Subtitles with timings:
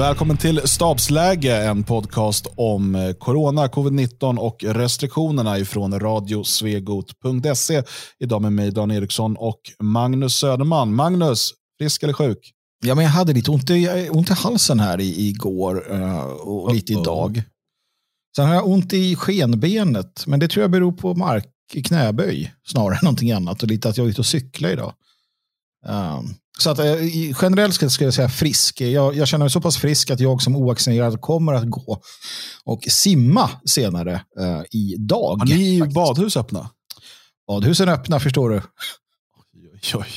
[0.00, 7.82] Välkommen till Stabsläge, en podcast om eh, corona, covid-19 och restriktionerna ifrån radiosvegot.se.
[8.18, 10.94] Idag med mig Dan Eriksson och Magnus Söderman.
[10.94, 12.52] Magnus, frisk eller sjuk?
[12.84, 16.74] Ja, men jag hade lite ont i, ont i halsen här i, igår uh, och
[16.74, 17.42] lite idag.
[18.36, 21.48] Sen har jag ont i skenbenet, men det tror jag beror på mark
[21.84, 24.94] knäböj snarare än någonting annat och lite att jag är ute och cyklar idag.
[25.86, 26.94] Um, så att, eh,
[27.42, 28.80] generellt skulle jag säga frisk.
[28.80, 32.02] Jag, jag, känner mig så pass frisk att jag som ovaccinerad kommer att gå
[32.64, 35.36] och simma senare uh, idag.
[35.36, 36.70] Har ni badhus öppna?
[37.46, 38.62] Badhusen är öppna förstår du.
[39.74, 40.08] Oj, oj.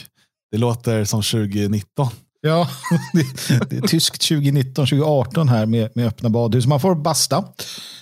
[0.51, 2.07] Det låter som 2019.
[2.41, 2.69] Ja,
[3.13, 6.65] det, det är tyskt 2019, 2018 här med, med öppna badhus.
[6.65, 7.45] Man får basta.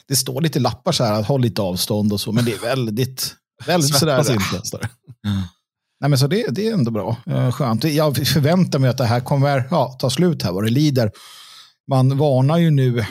[0.07, 2.59] Det står lite lappar så här att håll lite avstånd och så, men det är
[2.59, 4.33] väldigt, väldigt sådär.
[4.33, 4.67] inte.
[4.67, 4.79] Står
[6.01, 7.17] Nej, men så det, det är ändå bra.
[7.51, 7.83] Skönt.
[7.83, 11.11] Jag förväntar mig att det här kommer ja, ta slut här vad det lider.
[11.89, 13.05] Man varnar ju nu,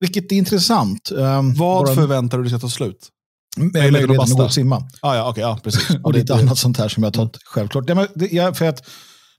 [0.00, 1.10] vilket är intressant.
[1.12, 1.94] Vad Våra...
[1.94, 3.08] förväntar du dig ska ta slut?
[3.56, 4.88] Möjligheten att gå och simma.
[5.00, 5.96] Ah, ja, okay, ja, precis.
[6.02, 7.40] och lite annat sånt här som jag tagit mm.
[7.44, 7.84] självklart.
[7.88, 8.88] Ja, men det, för att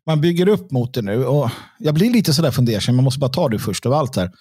[0.05, 1.25] man bygger upp mot det nu.
[1.25, 1.49] Och
[1.79, 4.31] jag blir lite sådär fundersam, man måste bara ta det först av allt här.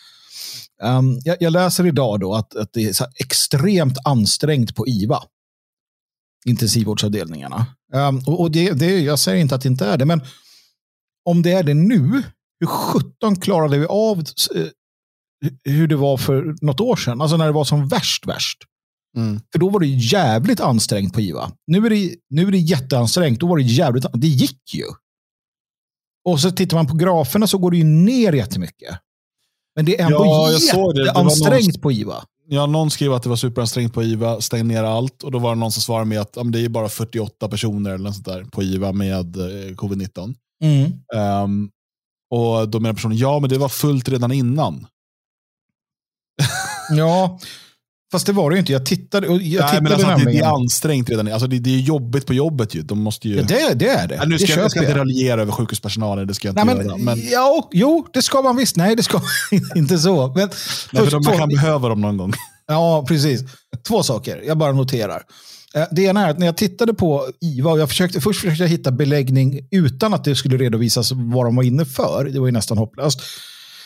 [0.83, 5.23] Um, jag, jag, läser idag då att, att det är extremt ansträngt på IVA
[6.47, 7.67] intensivvårdsavdelningarna.
[7.95, 10.21] Um, och, det, det, jag säger inte att det inte är det, men
[11.25, 12.23] om det är det nu,
[12.61, 14.67] hur sjutton klarade vi av uh,
[15.65, 17.21] hur det var för något år sedan?
[17.21, 18.59] Alltså när det var som värst, värst.
[19.17, 19.41] Mm.
[19.53, 21.53] För då var det jävligt ansträngt på IVA.
[21.67, 23.41] Nu är det, nu är det jätteansträngt.
[23.41, 24.85] Då var det jävligt Det gick ju.
[26.25, 28.99] Och så tittar man på graferna så går det ju ner jättemycket.
[29.77, 31.81] Men det är ändå ja, jätteansträngt någon...
[31.81, 32.25] på IVA.
[32.53, 35.23] Ja, någon skrev att det var superansträngt på IVA, stäng ner allt.
[35.23, 38.11] Och då var det någon som svarade med att det är bara 48 personer eller
[38.11, 40.35] sånt där på IVA med eh, covid-19.
[40.63, 40.93] Mm.
[41.45, 41.71] Um,
[42.31, 44.87] och då menar personen, ja men det var fullt redan innan.
[46.91, 47.39] ja,
[48.13, 48.73] Fast det var det ju inte.
[48.73, 51.33] Jag tittade, jag Nej, tittade men alltså, det, det, är ansträngt redan.
[51.33, 52.75] Alltså, det, det, är jobbigt på jobbet.
[52.75, 52.83] Ju.
[52.83, 53.37] De måste ju...
[53.37, 54.17] Ja, det, det är det.
[54.17, 56.27] Nej, nu ska, det jag ska inte raljera över sjukhuspersonalen.
[56.27, 56.97] Det ska jag inte Nej, men, göra.
[56.97, 57.29] Men...
[57.31, 58.77] Ja, jo, det ska man visst.
[58.77, 59.21] Nej, det ska
[59.75, 60.33] inte så.
[60.37, 60.51] Men,
[60.93, 62.33] Nej, för man kan behöva dem någon gång.
[62.67, 63.41] Ja, precis.
[63.89, 64.43] Två saker.
[64.47, 65.23] Jag bara noterar.
[65.75, 68.63] Eh, det ena är att när jag tittade på IVA, och jag försökte, först försökte
[68.63, 72.31] jag hitta beläggning utan att det skulle redovisas vad de var inne för.
[72.33, 73.21] Det var ju nästan hopplöst.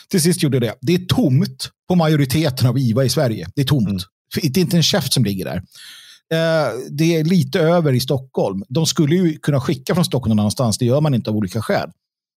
[0.09, 0.75] Till sist gjorde jag det.
[0.81, 3.47] Det är tomt på majoriteten av IVA i Sverige.
[3.55, 3.87] Det är tomt.
[3.87, 3.99] Mm.
[4.35, 5.61] Det är inte en käft som ligger där.
[6.33, 8.63] Eh, det är lite över i Stockholm.
[8.69, 10.77] De skulle ju kunna skicka från Stockholm någon annanstans.
[10.77, 11.89] Det gör man inte av olika skäl.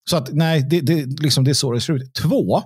[0.09, 2.13] Så att nej, det, det, liksom, det är så det ser ut.
[2.13, 2.61] Två,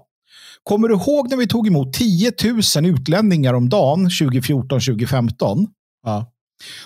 [0.63, 2.31] kommer du ihåg när vi tog emot 10
[2.75, 5.67] 000 utlänningar om dagen 2014-2015?
[6.03, 6.31] Ja.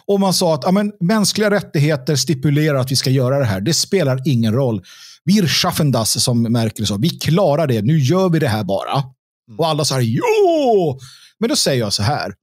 [0.06, 3.62] Och man sa att ja, men, mänskliga rättigheter stipulerar att vi ska göra det här.
[3.62, 4.84] Det spelar ingen roll.
[5.24, 6.98] Wir schaffen das, som Merkel sa.
[6.98, 7.82] Vi klarar det.
[7.82, 9.04] Nu gör vi det här bara.
[9.48, 9.60] Mm.
[9.60, 11.00] Och alla sa jo!
[11.40, 12.34] Men då säger jag så här.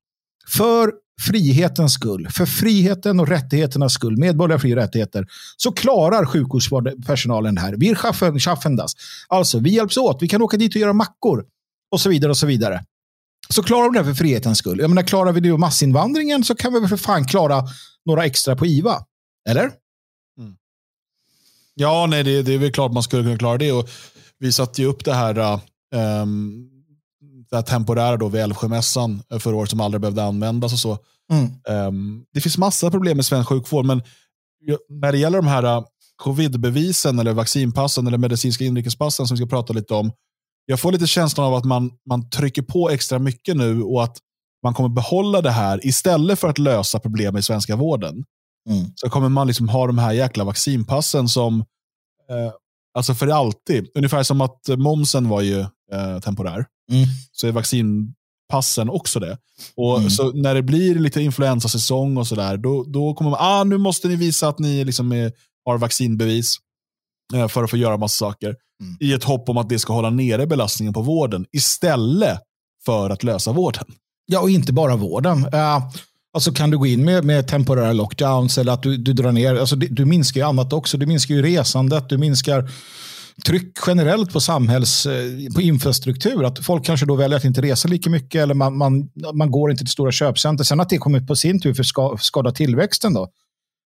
[0.49, 5.27] För frihetens skull, för friheten och rättigheternas skull, medborgerliga fri och rättigheter,
[5.57, 7.75] så klarar sjukvårdspersonalen det här.
[7.79, 8.79] Vi schaffen.
[9.29, 10.23] Alltså, vi hjälps åt.
[10.23, 11.45] Vi kan åka dit och göra mackor.
[11.91, 12.85] Och så vidare och så vidare.
[13.49, 14.79] Så klarar de det för frihetens skull.
[14.79, 17.65] Jag menar, klarar vi det massinvandringen så kan vi väl för fan klara
[18.05, 19.05] några extra på IVA.
[19.49, 19.73] Eller?
[20.39, 20.57] Mm.
[21.75, 23.73] Ja, nej, det, det är väl klart man skulle kunna klara det.
[23.73, 23.89] Och
[24.39, 25.61] vi satte ju upp det här
[25.95, 26.72] um,
[27.57, 30.99] här temporära då vid Älvsjömässan förra året som aldrig behövde användas och så.
[31.33, 31.87] Mm.
[31.89, 34.03] Um, det finns massa problem med svensk sjukvård, men
[34.89, 35.85] när det gäller de här uh,
[36.17, 40.13] covidbevisen eller vaccinpassen eller medicinska inrikespassen som vi ska prata lite om.
[40.67, 44.17] Jag får lite känslan av att man, man trycker på extra mycket nu och att
[44.63, 48.25] man kommer behålla det här istället för att lösa problem i svenska vården.
[48.69, 48.87] Mm.
[48.95, 51.61] Så kommer man liksom ha de här jäkla vaccinpassen som,
[52.31, 52.53] eh,
[52.95, 55.61] alltså för alltid, ungefär som att momsen var ju
[55.93, 57.09] eh, temporär mm.
[57.33, 59.39] så är vaccinpassen också det.
[59.77, 60.11] Och mm.
[60.11, 64.09] så När det blir lite influensasäsong och sådär, då, då kommer man, ah, nu måste
[64.09, 65.33] ni visa att ni liksom är,
[65.65, 66.57] har vaccinbevis
[67.35, 68.57] eh, för att få göra massa saker.
[68.83, 68.97] Mm.
[69.01, 72.39] I ett hopp om att det ska hålla nere belastningen på vården istället
[72.85, 73.85] för att lösa vården.
[74.27, 75.39] Ja, och inte bara vården.
[75.39, 75.89] Uh,
[76.35, 79.55] alltså kan du gå in med, med temporära lockdowns eller att du, du drar ner,
[79.55, 80.99] alltså du, du minskar ju annat också.
[80.99, 82.71] Du minskar ju resandet, du minskar
[83.47, 86.45] tryck generellt på samhälls, eh, på infrastruktur.
[86.45, 89.71] Att folk kanske då väljer att inte resa lika mycket eller man, man, man går
[89.71, 90.65] inte till stora köpcenter.
[90.65, 93.29] Sen att det kommer på sin tur för ska, skada tillväxten då.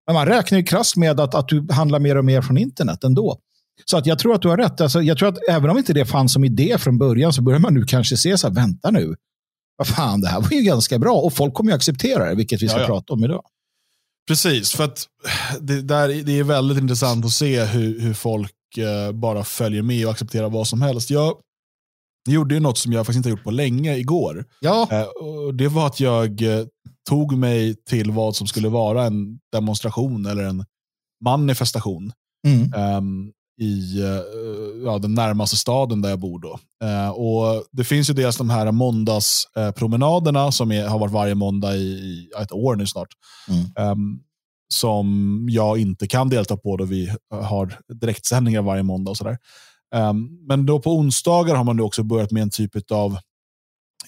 [0.07, 3.05] Men man räknar ju krasst med att, att du handlar mer och mer från internet
[3.05, 3.39] ändå.
[3.85, 4.81] Så att jag tror att du har rätt.
[4.81, 7.59] Alltså, jag tror att även om inte det fanns som idé från början så börjar
[7.59, 9.15] man nu kanske se så här, vänta nu.
[9.77, 12.63] Vad fan, det här var ju ganska bra och folk kommer ju acceptera det, vilket
[12.63, 12.87] vi ska ja, ja.
[12.87, 13.45] prata om idag.
[14.29, 15.07] Precis, för att
[15.61, 18.53] det, där, det är väldigt intressant att se hur, hur folk
[19.15, 21.11] bara följer med och accepterar vad som helst.
[21.11, 21.35] Jag,
[22.33, 24.45] gjorde ju något som jag faktiskt inte har gjort på länge igår.
[24.61, 24.89] Ja.
[24.91, 25.07] Eh,
[25.55, 26.67] det var att jag eh,
[27.09, 30.65] tog mig till vad som skulle vara en demonstration eller en
[31.25, 32.13] manifestation.
[32.47, 32.73] Mm.
[32.73, 34.21] ehm, i eh,
[34.85, 36.39] ja, den närmaste staden där jag bor.
[36.41, 36.59] Då.
[36.87, 41.77] Eh, och Det finns ju dels de här måndagspromenaderna som är, har varit varje måndag
[41.77, 43.09] i, i ett år nu snart.
[43.49, 44.21] Mm.
[44.67, 49.11] Ehm, som jag inte kan delta på då vi har direktsändningar varje måndag.
[49.11, 49.39] och sådär.
[49.95, 53.19] Ehm, men då på onsdagar har man nu också börjat med en typ av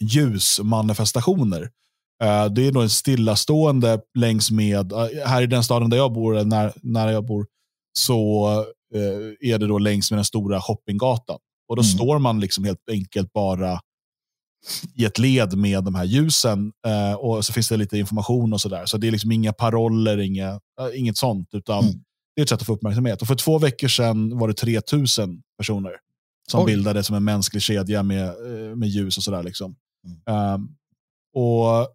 [0.00, 1.62] ljusmanifestationer.
[2.24, 6.12] Eh, det är då en stillastående längs med, eh, här i den staden där jag
[6.12, 7.46] bor, när, när jag bor,
[7.98, 8.48] så
[8.94, 11.38] eh, är det då längs med den stora shoppinggatan.
[11.68, 11.92] Och då Mm.
[11.94, 13.80] står man liksom helt enkelt bara
[14.94, 18.60] i ett led med de här ljusen eh, och så finns det lite information och
[18.60, 18.86] sådär.
[18.86, 20.60] Så det är liksom inga paroller, inga, eh,
[21.00, 21.94] inget sånt, utan Mm.
[22.36, 23.22] det är ett sätt att få uppmärksamhet.
[23.22, 25.92] Och för två veckor sedan var det 3000 personer
[26.50, 26.66] som Oj.
[26.66, 29.42] bildade som en mänsklig kedja med, eh, med ljus och sådär.
[29.42, 29.76] Liksom.
[30.28, 30.54] Mm.
[30.54, 30.68] Um,
[31.34, 31.88] och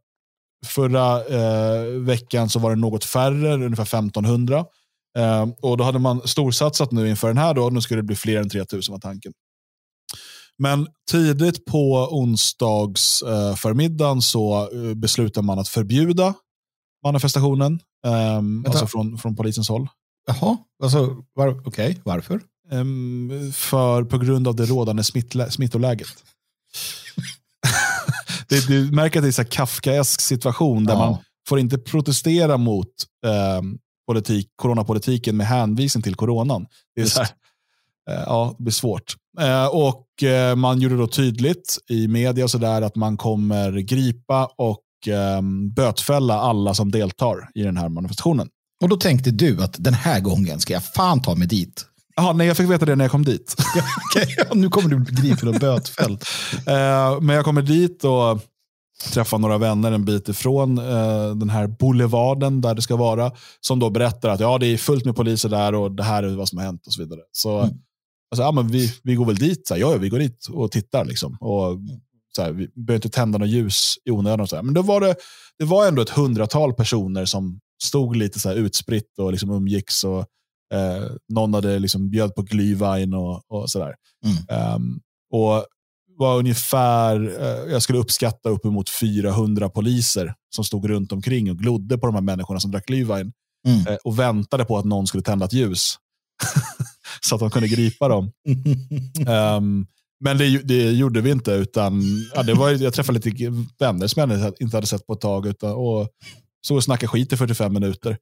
[0.66, 4.66] förra eh, veckan så var det något färre, ungefär 1500.
[5.18, 8.16] Um, och då hade man storsatsat nu inför den här, då, nu skulle det bli
[8.16, 9.33] fler än 3000 var tanken.
[10.59, 16.33] Men tidigt på onsdags eh, förmiddagen så beslutar man att förbjuda
[17.05, 17.79] manifestationen.
[18.38, 19.88] Um, alltså från, från polisens håll.
[20.27, 22.41] Jaha, alltså, var, okej, varför?
[22.71, 26.07] Ehm, för, på grund av det rådande smittlä- smittoläget.
[28.49, 30.99] det, du märker att det är en kafkaesk situation där Ja.
[30.99, 31.17] man
[31.49, 32.88] får inte protestera mot
[33.25, 33.77] ehm,
[34.07, 36.65] politik, coronapolitiken med hänvisning till coronan.
[36.95, 37.15] Det, är Just.
[37.15, 37.29] så här,
[38.05, 39.15] ja, det blir svårt.
[39.39, 44.50] Eh, och eh, Man gjorde då tydligt i media så där att man kommer gripa
[44.57, 48.47] och ehm, bötfälla alla som deltar i den här manifestationen.
[48.81, 51.85] Och då tänkte du att den här gången ska jag fan ta mig dit.
[52.15, 53.55] Jaha, nej, jag fick veta det när jag kom dit.
[54.15, 56.23] Ja, ja, nu kommer du bli gripen och bötfälld.
[56.67, 58.41] Eh, men jag kommer dit och
[59.11, 63.31] träffar några vänner en bit ifrån eh, den här boulevarden där det ska vara.
[63.59, 66.35] Som då berättar att ja, det är fullt med poliser där och det här är
[66.35, 67.19] vad som har hänt och så vidare.
[67.31, 67.75] Så Mm.
[68.33, 69.68] Alltså, ja, men vi, vi går väl dit.
[69.68, 71.06] Så här, ja, ja, vi går dit och tittar.
[71.06, 71.38] Liksom.
[71.39, 71.80] Och,
[72.35, 74.47] så här, vi behöver inte tända något ljus i onödan.
[74.47, 74.63] Så här.
[74.63, 75.15] Men då var det,
[75.59, 80.03] det var ändå ett hundratal personer som stod lite så här utspritt och liksom umgicks.
[80.03, 80.19] Och,
[80.74, 83.95] eh, någon hade liksom bjöd på glühwein och, och sådär.
[84.25, 84.75] Mm.
[84.75, 85.00] Um,
[85.31, 85.65] och
[86.18, 91.97] var ungefär, eh, jag skulle uppskatta uppemot 400 poliser som stod runt omkring och glodde
[91.97, 93.31] på de här människorna som drack glühwein
[93.68, 93.88] Mm.
[93.88, 95.95] eh, och väntade på att någon skulle tända ett ljus.
[97.21, 98.31] så att de kunde gripa dem.
[99.27, 99.86] Ehm,
[100.24, 102.04] men det, det gjorde vi inte, utan
[102.36, 105.48] ja, det var, jag träffade lite vänner som jag inte hade sett på ett tag.
[105.48, 106.10] Utan, och
[106.68, 108.18] så och snackade skit i 45 minuter.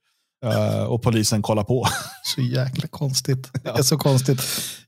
[0.45, 1.87] Eh, och polisen kollade på.
[2.23, 3.49] Så jäkla konstigt.
[3.63, 4.41] Det är så konstigt.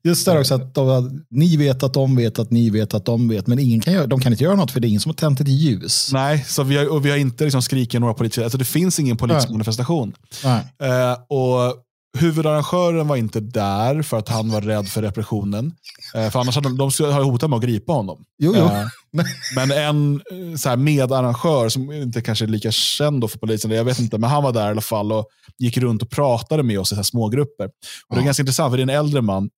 [0.04, 3.28] Just där också att de, ni vet att de vet att ni vet att de
[3.28, 5.10] vet, men ingen kan göra, de kan inte göra något för det är ingen som
[5.10, 6.10] har tänt ett ljus.
[6.14, 9.00] Nej, så vi har, och vi har inte liksom skrikit några politiska, alltså det finns
[9.00, 9.54] ingen politisk Nej.
[9.54, 10.14] manifestation.
[10.44, 10.64] Nej.
[10.82, 11.76] Eh, och
[12.18, 15.76] huvudarrangören var inte där för att han var rädd för repressionen.
[16.16, 18.24] Eh, för annars hade de, de hotat med att gripa honom.
[18.38, 18.64] Jo, jo.
[18.66, 18.86] Eh,
[19.56, 23.84] men en eh, så här, medarrangör som inte kanske är lika känd för polisen, jag
[23.84, 25.28] vet inte, men han var där i alla fall och
[25.58, 27.66] gick runt och pratade med oss i så här smågrupper.
[28.08, 29.50] Och det är ganska intressant, för det är en äldre man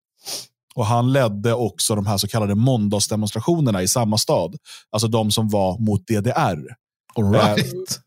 [0.76, 4.56] och han ledde också de här så kallade måndagsdemonstrationerna i samma stad.
[4.92, 6.60] Alltså de som var mot DDR.
[7.16, 8.00] All right.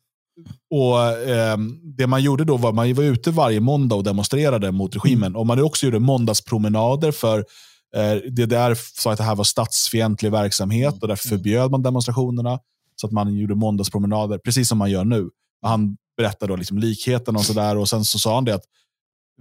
[0.70, 4.72] Och ehm, Det man gjorde då var att man var ute varje måndag och demonstrerade
[4.72, 5.36] mot regimen.
[5.36, 7.44] Och man också gjorde måndagspromenader för
[7.96, 12.58] eh, DDR sa att det här var statsfientlig verksamhet och därför förbjöd man demonstrationerna.
[12.96, 15.30] Så att man gjorde måndagspromenader, precis som man gör nu.
[15.62, 17.76] Han berättade då liksom likheten och sådär.
[17.76, 18.64] Och sen så sa han det att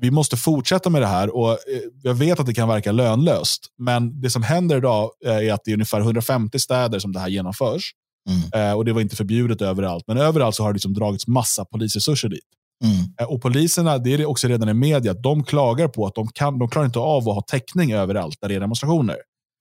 [0.02, 1.36] vi måste fortsätta med det här.
[1.36, 1.58] Och eh,
[2.04, 5.62] Jag vet att det kan verka lönlöst, men det som händer idag eh, är att
[5.64, 7.94] det är ungefär 150 städer som det här genomförs.
[8.28, 8.70] Mm.
[8.70, 11.66] Eh, och Det var inte förbjudet överallt, men överallt så har det liksom dragits massa
[11.66, 12.40] polisresurser dit.
[12.84, 12.98] Mm.
[13.20, 16.16] Eh, och poliserna, det är det också redan i media, att de klagar på att
[16.16, 19.18] de, kan, de klarar inte av att ha täckning överallt där det är demonstrationer.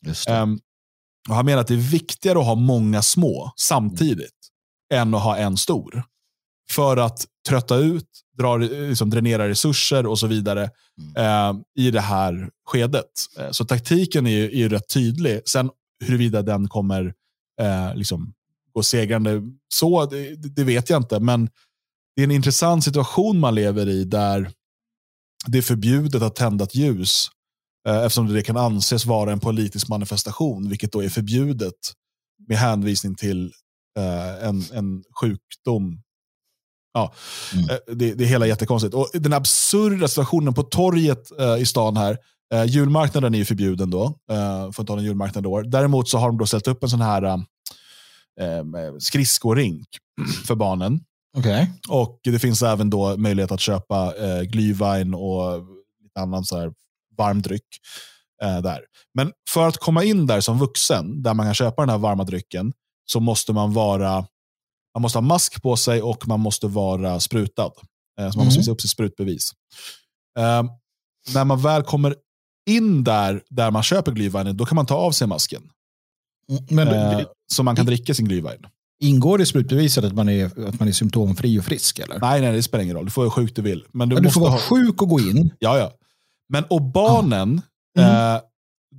[0.07, 0.35] Just det.
[0.35, 0.59] Ehm,
[1.29, 4.31] och han menar att det är viktigare att ha många små samtidigt
[4.95, 6.03] än att ha en stor.
[6.71, 8.09] För att trötta ut,
[8.39, 10.71] dra, liksom dränera resurser och så vidare
[11.17, 13.05] eh, i det här skedet.
[13.39, 15.41] Eh, så taktiken är ju, är ju rätt tydlig.
[15.49, 15.71] Sen
[16.05, 17.15] huruvida den kommer
[17.61, 18.33] eh, liksom
[18.77, 19.43] gå segrande
[19.75, 21.21] så, det, det vet jag inte.
[21.21, 21.49] Men
[22.17, 24.51] det är en intressant situation man lever i där
[25.47, 27.29] det är förbjudet att tända ett ljus
[27.89, 31.75] eh, eftersom det kan anses vara en politisk manifestation, vilket då är förbjudet
[32.49, 33.53] med hänvisning till
[33.99, 36.03] eh, en, en sjukdom.
[36.93, 37.15] Ja,
[37.55, 37.71] Mm.
[37.71, 38.95] eh, det, det är hela jättekonstigt.
[38.95, 42.19] Och den absurda situationen på torget eh, i stan här,
[42.55, 45.63] Eh, julmarknaden är ju förbjuden då, eh, får inte ha en julmarknad då.
[45.63, 47.45] Däremot så har de då ställt upp en sån här
[48.41, 49.85] eh, skridskoring
[50.47, 51.01] för barnen.
[51.39, 51.67] Okay.
[51.89, 55.67] Och det finns även då möjlighet att köpa eh, glühwein och
[56.03, 56.73] lite annan så här
[57.19, 57.67] varm dryck.
[58.43, 58.81] Eh, där.
[59.15, 62.25] Men för att komma in där som vuxen, där man kan köpa den här varma
[62.25, 62.73] drycken,
[63.07, 64.27] så måste man vara
[64.95, 67.73] man måste ha mask på sig och man måste vara sprutad.
[68.21, 68.61] Eh, så man måste mm.
[68.61, 69.53] visa upp sitt sprutbevis.
[70.39, 70.63] Eh,
[71.35, 72.15] när man väl kommer
[72.71, 75.63] in där, där man köper glühwein, då kan man ta av sig masken.
[76.71, 78.67] Men, eh, så man kan dricka sin glühwein.
[79.01, 81.99] Ingår det i sprutbeviset att man, är, att man är symptomfri och frisk?
[81.99, 82.19] Eller?
[82.21, 83.05] Nej, nej, det spelar ingen roll.
[83.05, 83.85] Du får vara sjuk du vill.
[83.93, 84.59] Men du, men du får vara ha...
[84.59, 85.51] sjuk och gå in?
[85.59, 85.93] Ja, ja.
[86.49, 87.61] Men och barnen,
[87.99, 88.03] ah.
[88.03, 88.37] mm.
[88.37, 88.43] eh,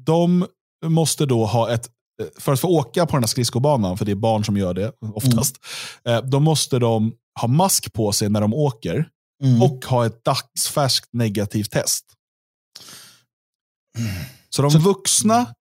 [0.06, 0.48] de
[0.86, 1.90] måste då ha ett,
[2.22, 4.74] eh, för att få åka på den här skridskobanan, för det är barn som gör
[4.74, 5.56] det oftast,
[6.06, 6.18] mm.
[6.18, 9.10] eh, då måste de ha mask på sig när de åker
[9.44, 9.62] mm.
[9.62, 12.06] och ha ett dagsfärskt negativt test.
[13.98, 14.12] Mm.
[14.50, 15.54] Så de vuxna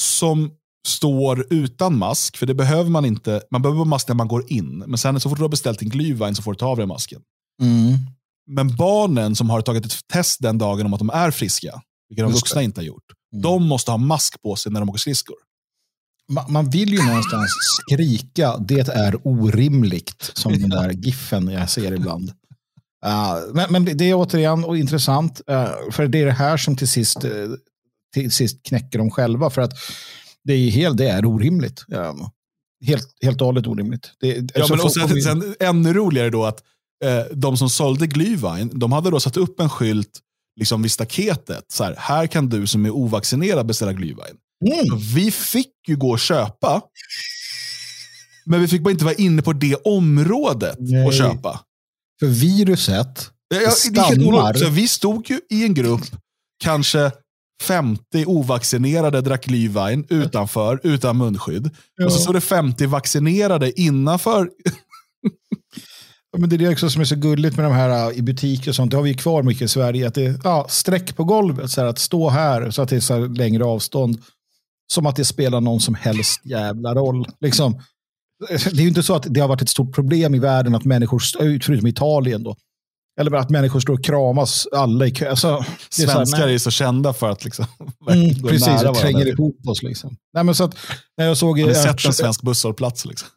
[0.00, 0.50] som
[0.86, 3.42] står utan mask, för det behöver man inte.
[3.50, 5.90] Man behöver mask när man går in, men sen så fort du har beställt din
[5.90, 7.20] glühwein så får du ta av dig masken.
[7.62, 7.98] Mm.
[8.46, 12.24] Men barnen som har tagit ett test den dagen om att de är friska, vilket
[12.24, 13.42] de vuxna inte har gjort, mm.
[13.42, 15.36] de måste ha mask på sig när de åker skridskor.
[16.48, 17.50] Man vill ju någonstans
[17.80, 22.32] skrika, det är orimligt, som den där giffen jag ser ibland.
[23.06, 26.76] Uh, men, men, det är återigen och intressant, uh, för det är det här som
[26.76, 27.54] till sist, uh,
[28.14, 29.50] till sist knäcker dem själva.
[29.50, 29.72] För att
[30.44, 31.84] det är, helt, det är orimligt.
[31.88, 32.32] Ja,
[32.86, 34.12] helt, helt och hållet orimligt.
[34.20, 36.62] Det, ja, men och sen, sen, ännu roligare då att
[37.04, 40.20] eh, de som sålde Glühwein, de hade då satt upp en skylt
[40.60, 41.64] liksom vid staketet.
[41.68, 44.36] Så här, här kan du som är ovaccinerad beställa Glühwein.
[44.66, 44.98] Mm.
[45.14, 46.82] Vi fick ju gå och köpa,
[48.44, 51.06] men vi fick bara inte vara inne på det området Nej.
[51.06, 51.60] och köpa.
[52.20, 54.54] För viruset ja, stammar.
[54.54, 56.16] Så vi stod ju i en grupp,
[56.64, 57.12] kanske
[57.62, 61.70] 50 ovaccinerade drack Glühwein utanför, utan munskydd.
[61.96, 62.06] Ja.
[62.06, 64.50] Och så stod det 50 vaccinerade innanför.
[66.38, 68.70] men det är det också som är så gulligt med de här äh, i butiker
[68.70, 68.90] och sånt.
[68.90, 70.08] Det har vi kvar mycket i Sverige.
[70.08, 72.96] Att det är ja, streck på golvet, så här, att stå här så att det
[72.96, 74.22] är så längre avstånd.
[74.92, 77.26] Som att det spelar någon som helst jävla roll.
[77.40, 77.80] Liksom,
[78.48, 80.84] det är ju inte så att det har varit ett stort problem i världen att
[80.84, 81.22] människor,
[81.62, 82.56] förutom Italien då,
[83.20, 85.30] eller att människor står och kramas alla i kö.
[85.30, 87.66] Alltså, Svenskar är, här, är så kända för att liksom,
[88.10, 89.82] mm, precis, och tränger ihop oss.
[89.82, 90.16] Liksom.
[90.34, 90.76] Nej, men så att,
[91.16, 93.04] när jag såg Har ni sett en svensk busshållplats?
[93.04, 93.28] Liksom?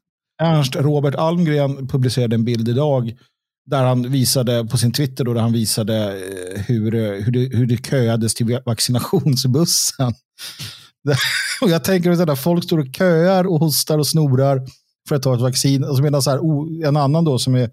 [0.42, 3.18] Ernst Robert Almgren publicerade en bild idag
[3.66, 7.58] där han visade på sin Twitter då, där han visade eh, hur, eh, hur, det,
[7.58, 10.14] hur det köades till vaccinationsbussen.
[11.62, 14.62] och jag tänker att folk står och köar och hostar och snorar
[15.08, 15.84] för att ta ett vaccin.
[15.84, 16.40] Och så medan så här,
[16.88, 17.70] en annan då som är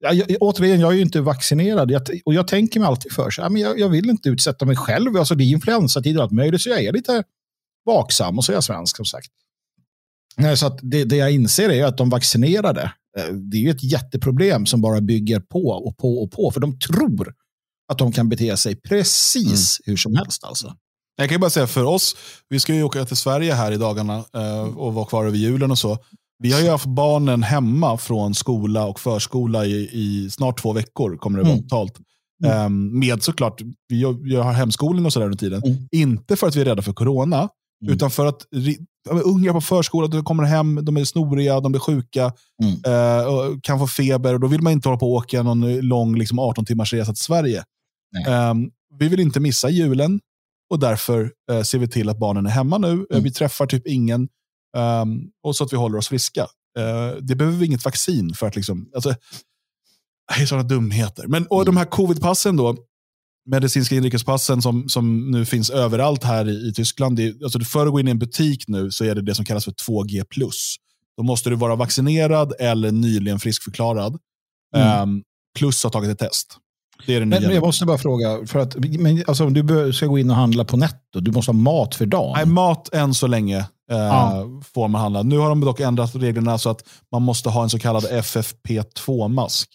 [0.00, 3.40] jag, återigen, jag är ju inte vaccinerad jag, och jag tänker mig alltid för så,
[3.40, 5.16] ja, men jag, jag, vill inte utsätta mig själv.
[5.16, 7.24] Alltså, det är influensatid och allt möjligt, så jag är lite
[7.86, 9.28] vaksam och så är jag svensk som sagt.
[10.56, 13.82] Så att det, det jag inser är att de vaccinerade, eh, det är ju ett
[13.82, 16.50] jätteproblem som bara bygger på och på och på.
[16.50, 17.34] För de tror
[17.92, 19.84] att de kan bete sig precis mm.
[19.84, 20.44] hur som helst.
[20.44, 20.76] Alltså.
[21.16, 22.16] Jag kan bara säga för oss,
[22.48, 25.70] vi ska ju åka till Sverige här i dagarna eh, och vara kvar över julen
[25.70, 25.98] och så.
[26.38, 31.16] Vi har ju haft barnen hemma från skola och förskola i, i snart två veckor,
[31.16, 31.62] kommer det vara mm.
[31.62, 31.98] totalt.
[32.44, 32.66] Mm.
[32.66, 34.04] Um, med såklart, vi,
[34.36, 35.62] har hemskolning och sådär under tiden.
[35.62, 35.88] Mm.
[35.92, 37.48] Inte för att vi är rädda för corona,
[37.82, 37.94] mm.
[37.94, 38.46] utan för att
[39.24, 43.78] unga på förskolan de kommer hem, de är snoriga, de blir sjuka, uh, och kan
[43.78, 44.34] få feber.
[44.34, 47.12] och Då vill man inte hålla på och åka någon lång liksom 18 timmars resa
[47.12, 47.64] till Sverige.
[48.28, 50.20] Um, vi vill inte missa julen
[50.70, 53.06] och därför uh, ser vi till att barnen är hemma nu.
[53.14, 54.28] Uh, vi träffar typ ingen.
[54.76, 56.42] Um, och så att vi håller oss friska.
[56.78, 59.14] Uh, det behöver vi inget vaccin för att liksom, alltså,
[60.36, 61.26] det är sådana dumheter.
[61.26, 62.76] Men, och de här covidpassen då,
[63.46, 67.16] medicinska inrikespassen som, som nu finns överallt här i, i Tyskland.
[67.16, 69.44] Det, alltså för att gå in i en butik nu så är det det som
[69.44, 70.24] kallas för 2G+.
[71.16, 74.18] Då måste du vara vaccinerad eller nyligen friskförklarad.
[74.76, 75.02] Mm.
[75.02, 75.22] Um,
[75.58, 76.58] plus ha tagit ett test.
[77.06, 79.92] Det är det men, men jag måste bara fråga, för att, men, alltså, om du
[79.92, 82.32] ska gå in och handla på netto, du måste ha mat för dagen?
[82.36, 84.44] Nej, mat än så länge ja.
[84.74, 85.22] får man handla.
[85.22, 89.68] Nu har de dock ändrat reglerna så att man måste ha en så kallad FFP2-mask.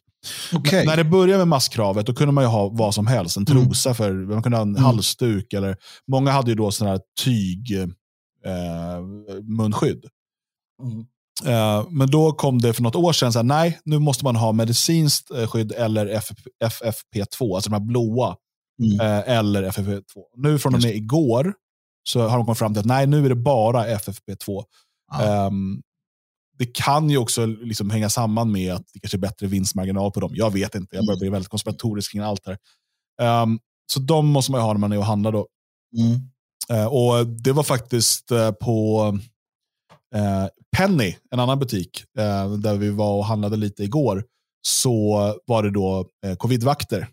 [0.54, 0.86] Okay.
[0.86, 3.38] När det började med maskkravet då kunde man ju ha vad som helst.
[3.38, 3.66] En mm.
[3.66, 3.96] trosa, mm.
[3.96, 4.84] för, man kunde ha en mm.
[4.84, 5.54] halsduk.
[5.54, 5.78] Eller,
[6.08, 7.74] många hade ju då sådana här tyg
[8.46, 9.02] eh,
[9.58, 10.06] munskydd.
[10.84, 11.06] Mm.
[11.46, 14.36] Eh, men då kom det för något år sedan, så här, nej, nu måste man
[14.36, 16.06] ha medicinskt eh, skydd eller
[16.64, 18.36] FFP2, alltså de här blåa.
[18.84, 19.00] Mm.
[19.00, 20.02] Eh, eller FFP2.
[20.38, 21.54] Nu från och med igår
[22.04, 24.64] så har de kommit fram till att nej, nu är det bara FFP2.
[25.12, 25.48] Ah.
[25.48, 25.82] Um,
[26.58, 30.20] det kan ju också liksom hänga samman med att det kanske är bättre vinstmarginal på
[30.20, 30.32] dem.
[30.34, 32.58] Jag vet inte, jag börjar bli väldigt konspiratorisk kring allt här.
[33.44, 33.60] Um,
[33.94, 35.48] så de måste man ju ha när man är och handlar då.
[35.98, 36.20] Mm.
[36.70, 39.04] Eh, och Det var faktiskt eh, på
[40.16, 44.26] eh, Penny, en annan butik, eh, där vi var och handlade lite igår,
[44.68, 46.08] så var det då
[46.38, 47.08] covidvakter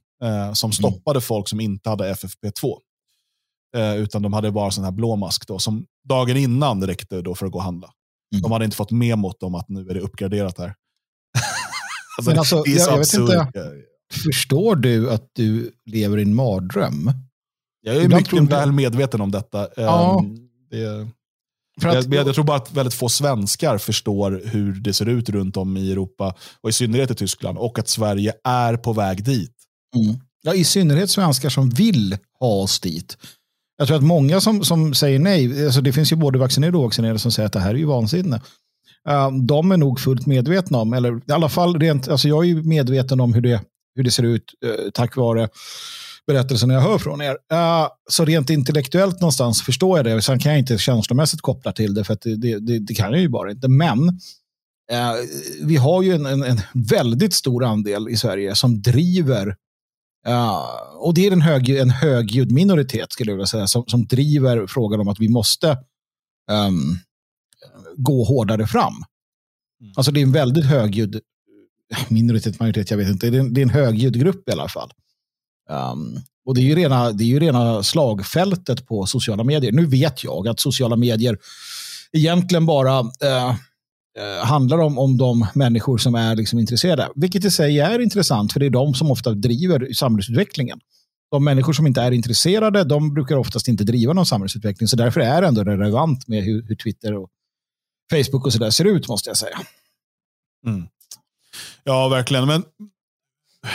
[0.54, 0.73] som mm.
[0.73, 1.23] stoppade mm.
[1.23, 2.78] folk som inte hade FFP2.
[3.76, 7.34] Eh, utan de hade bara sån här blå mask då, som dagen innan räckte då
[7.34, 7.90] för att gå och handla.
[8.34, 8.42] Mm.
[8.42, 10.74] De hade inte fått memot om att nu är det uppgraderat här.
[12.18, 13.72] alltså, alltså, det är så jag, jag inte,
[14.24, 17.12] förstår du att du lever i en mardröm?
[17.80, 19.68] Jag är Ibland mycket väl medveten om detta.
[19.76, 20.20] Ja.
[20.20, 21.08] Um, det,
[21.88, 25.56] att, jag, jag, tror bara att väldigt få svenskar förstår hur det ser ut runt
[25.56, 29.54] om i Europa, och i synnerhet i Tyskland, och att Sverige är på väg dit.
[29.96, 30.20] Mm.
[30.42, 33.16] Ja, I synnerhet svenskar som vill ha oss dit.
[33.80, 36.82] Jag tror att många som, som säger nej, alltså det finns ju både vaccinerade och
[36.82, 38.40] ovaccinerade som säger att det här är ju vansinne.
[39.08, 42.49] Eh, de är nog fullt medvetna om, eller i alla fall rent, alltså jag är
[42.49, 43.62] ju medveten om hur det,
[43.96, 45.49] hur det ser ut eh, tack vare
[46.26, 47.37] berättelsen jag hör från er.
[47.52, 50.22] Eh, så rent intellektuellt någonstans förstår jag det.
[50.22, 53.20] Sen kan jag inte känslomässigt koppla till det, för det, det, det, det, kan jag
[53.20, 53.68] ju bara inte.
[53.68, 54.20] Men
[55.62, 59.56] vi har ju en, en, en, väldigt stor andel i Sverige som driver,
[60.28, 60.60] uh,
[60.96, 64.66] och det är en, hög, en högljudd minoritet skulle jag vilja säga, som, som driver
[64.66, 65.78] frågan om att vi måste
[66.50, 66.98] um,
[67.96, 68.94] gå hårdare fram.
[69.80, 69.92] Mm.
[69.96, 71.20] Alltså det är en väldigt högljudd
[72.08, 73.30] minoritet, majoritet, jag vet inte.
[73.30, 74.90] Det är en, det är en högljudd grupp i alla fall.
[75.70, 79.72] Um, och det är, ju rena, det är ju rena slagfältet på sociala medier.
[79.72, 81.38] Nu vet jag att sociala medier
[82.12, 83.54] egentligen bara uh,
[84.19, 87.09] Eh, handlar om, om de människor som är liksom intresserade.
[87.14, 90.81] Vilket i sig är intressant, för det är de som ofta driver samhällsutvecklingen.
[91.31, 94.88] De människor som inte är intresserade, de brukar oftast inte driva någon samhällsutveckling.
[94.88, 97.31] Så därför är det ändå relevant med hur, hur Twitter och
[98.12, 99.61] Facebook och sådär ser ut, måste jag säga.
[100.67, 100.88] Mm.
[101.85, 102.47] Ja, verkligen.
[102.47, 102.64] Men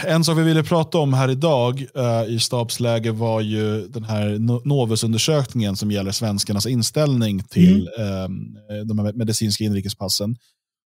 [0.05, 4.37] en sak vi ville prata om här idag uh, i stabsläge var ju den här
[4.67, 8.31] Novus-undersökningen som gäller svenskarnas inställning till mm.
[8.71, 10.37] uh, de här medicinska inrikespassen.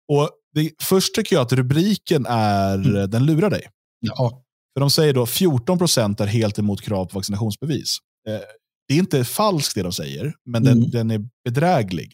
[0.09, 3.11] Och det, först tycker jag att rubriken är, mm.
[3.11, 3.63] den lurar dig.
[4.01, 4.43] Ja.
[4.75, 7.99] För de säger då 14 procent är helt emot krav på vaccinationsbevis.
[8.29, 8.39] Uh,
[8.89, 10.81] det är inte falskt det de säger, men mm.
[10.81, 12.13] den, den är bedräglig.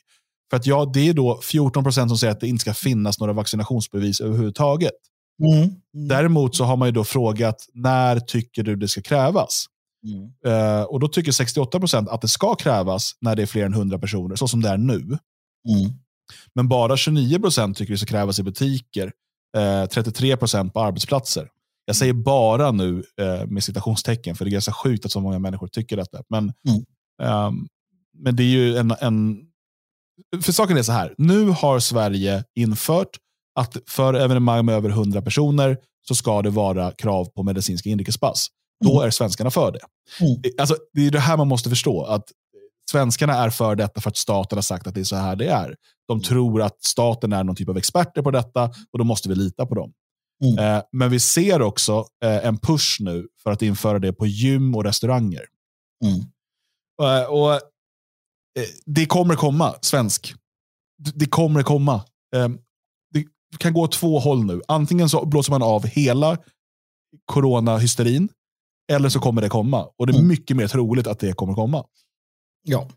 [0.50, 3.20] För att ja, det är då 14 procent som säger att det inte ska finnas
[3.20, 4.94] några vaccinationsbevis överhuvudtaget.
[5.42, 5.62] Mm.
[5.62, 6.08] Mm.
[6.08, 9.66] Däremot så har man ju då frågat när tycker du det ska krävas?
[10.04, 10.30] Mm.
[10.46, 13.74] Uh, och då tycker 68 procent att det ska krävas när det är fler än
[13.74, 15.00] 100 personer, så som det är nu.
[15.00, 15.92] Mm.
[16.54, 19.12] Men bara 29 procent tycker det ska krävas i butiker,
[19.56, 21.48] uh, eh, 33 procent på arbetsplatser.
[21.86, 25.38] Jag säger bara nu uh, med citationstecken, för det är ganska sjukt att så många
[25.38, 26.22] människor tycker detta.
[26.28, 26.52] Men,
[27.22, 27.68] um,
[28.18, 29.40] men det är ju en, en...
[30.42, 33.16] För saken är så här, nu har Sverige infört
[33.54, 35.76] att för evenemang med över 100 personer
[36.08, 38.48] så ska det vara krav på medicinska inrikespass.
[38.84, 39.06] Då mm.
[39.06, 39.80] är svenskarna för det.
[40.24, 40.42] Mm.
[40.58, 42.04] Alltså, det är det här man måste förstå.
[42.04, 42.24] att
[42.90, 45.48] Svenskarna är för detta för att staten har sagt att det är så här det
[45.48, 45.76] är.
[46.08, 49.34] De tror att staten är någon typ av experter på detta och då måste vi
[49.34, 49.92] lita på dem.
[50.44, 50.76] Mm.
[50.76, 54.74] Eh, men vi ser också eh, en push nu för att införa det på gym
[54.74, 55.44] och restauranger.
[56.04, 56.20] Mm.
[57.02, 57.60] Eh, och eh,
[58.86, 60.34] Det kommer komma, svensk.
[61.14, 62.04] Det kommer komma.
[63.58, 64.62] Kan gå två håll nu.
[64.68, 66.38] Antingen så blåser man av hela
[67.24, 68.28] coronahysterin,
[68.92, 69.88] eller så kommer det komma.
[69.98, 70.28] Och det är mm.
[70.28, 71.84] mycket mer troligt att det kommer komma.
[72.62, 72.88] Ja.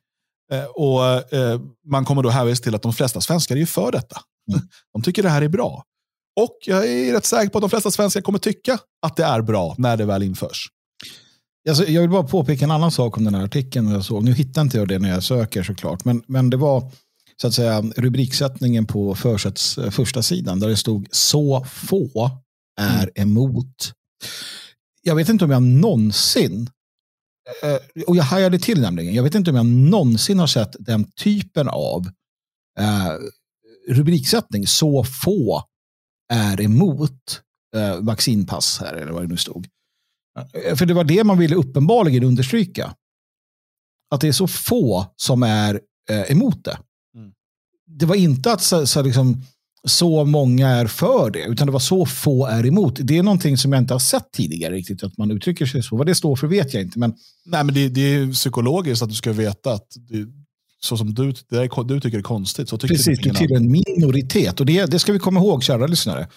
[0.51, 4.21] Eh, och eh, Man kommer då hänvisa till att de flesta svenskar är för detta.
[4.51, 4.67] Mm.
[4.93, 5.83] De tycker det här är bra.
[6.39, 9.41] Och jag är rätt säker på att de flesta svenskar kommer tycka att det är
[9.41, 10.67] bra när det väl införs.
[11.69, 14.23] Alltså, jag vill bara påpeka en annan sak om den här artikeln jag såg.
[14.23, 16.91] Nu hittar inte jag det när jag söker såklart, men, men det var
[17.41, 22.31] så att säga, rubriksättningen på försätts, eh, första sidan där det stod så få
[22.79, 23.29] är mm.
[23.29, 23.93] emot.
[25.01, 26.69] Jag vet inte om jag någonsin,
[27.63, 31.11] eh, och jag hajade till nämligen, jag vet inte om jag någonsin har sett den
[31.11, 32.07] typen av
[32.79, 33.13] eh,
[33.87, 35.63] rubriksättning, så få
[36.33, 37.41] är emot
[37.75, 39.67] eh, vaccinpass här, eller vad det nu stod.
[40.75, 42.95] För det var det man ville uppenbarligen understryka.
[44.15, 46.77] Att det är så få som är eh, emot det
[47.87, 49.43] det var inte att så, så, liksom,
[49.83, 52.99] så många är för det, utan det var så få är emot.
[53.01, 55.97] Det är någonting som jag inte har sett tidigare riktigt, att man uttrycker sig så.
[55.97, 56.99] Vad det står för vet jag inte.
[56.99, 57.13] Men...
[57.45, 60.25] Nej, men det, det är psykologiskt att du ska veta att det,
[60.79, 62.69] så som du, det är, du tycker är konstigt.
[62.69, 64.59] Så tycker Precis, du tillhör en minoritet.
[64.59, 66.27] Och det, det ska vi komma ihåg, kära lyssnare.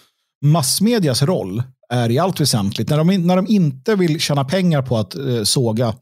[0.45, 4.99] Massmedias roll är i allt väsentligt, när de, när de inte vill tjäna pengar på
[4.99, 5.95] att eh, såga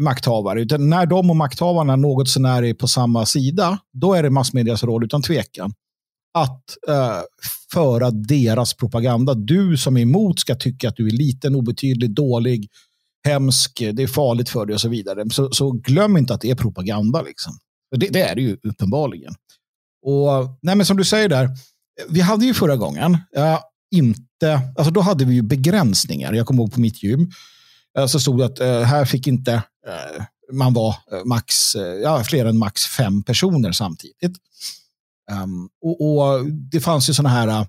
[0.00, 0.60] makthavare.
[0.60, 4.84] Utan när de och makthavarna något sånär är på samma sida, då är det massmedias
[4.84, 5.72] roll utan tvekan
[6.34, 7.20] att eh,
[7.72, 9.34] föra deras propaganda.
[9.34, 12.68] Du som är emot ska tycka att du är liten, obetydlig, dålig,
[13.24, 15.30] hemsk, det är farligt för dig och så vidare.
[15.30, 17.22] Så, så glöm inte att det är propaganda.
[17.22, 17.52] Liksom.
[17.96, 19.34] Det, det är det ju uppenbarligen.
[20.06, 21.48] Och nej, men som du säger där,
[22.08, 23.58] vi hade ju förra gången, eh,
[23.94, 26.32] inte, alltså då hade vi ju begränsningar.
[26.32, 27.30] Jag kommer ihåg på mitt gym,
[27.98, 29.52] Eh, så stod det att eh, här fick inte
[29.86, 34.36] eh, man vara max, ja, fler än max fem personer samtidigt.
[35.30, 37.66] Ehm, och, och, Det fanns ju sådana här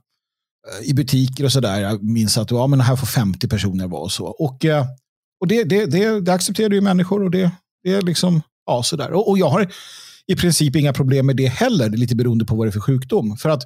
[0.84, 1.82] i butiker och sådär.
[1.82, 4.26] Jag minns att ja, men här får 50 personer vara och så.
[4.26, 4.66] Och,
[5.40, 7.52] och det, det, det, det accepterade ju människor och det,
[7.84, 9.12] det är liksom, ja sådär.
[9.12, 9.72] Och, och jag har
[10.28, 12.72] i princip inga problem med det heller, det är lite beroende på vad det är
[12.72, 13.38] för sjukdom.
[13.38, 13.64] För att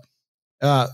[0.63, 0.85] uh,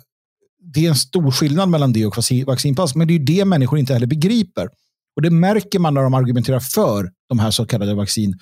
[0.62, 3.94] det är en stor skillnad mellan det och vaccinpass, men det är det människor inte
[3.94, 4.70] heller begriper.
[5.16, 8.40] Och det märker man när de argumenterar för de här så kallade vaccin,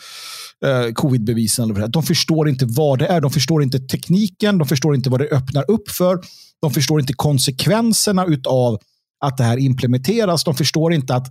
[0.66, 1.92] eh, covid-bevisen.
[1.92, 5.28] De förstår inte vad det är, de förstår inte tekniken, de förstår inte vad det
[5.28, 6.20] öppnar upp för.
[6.62, 8.80] De förstår inte konsekvenserna av
[9.26, 10.44] att det här implementeras.
[10.44, 11.28] De förstår inte att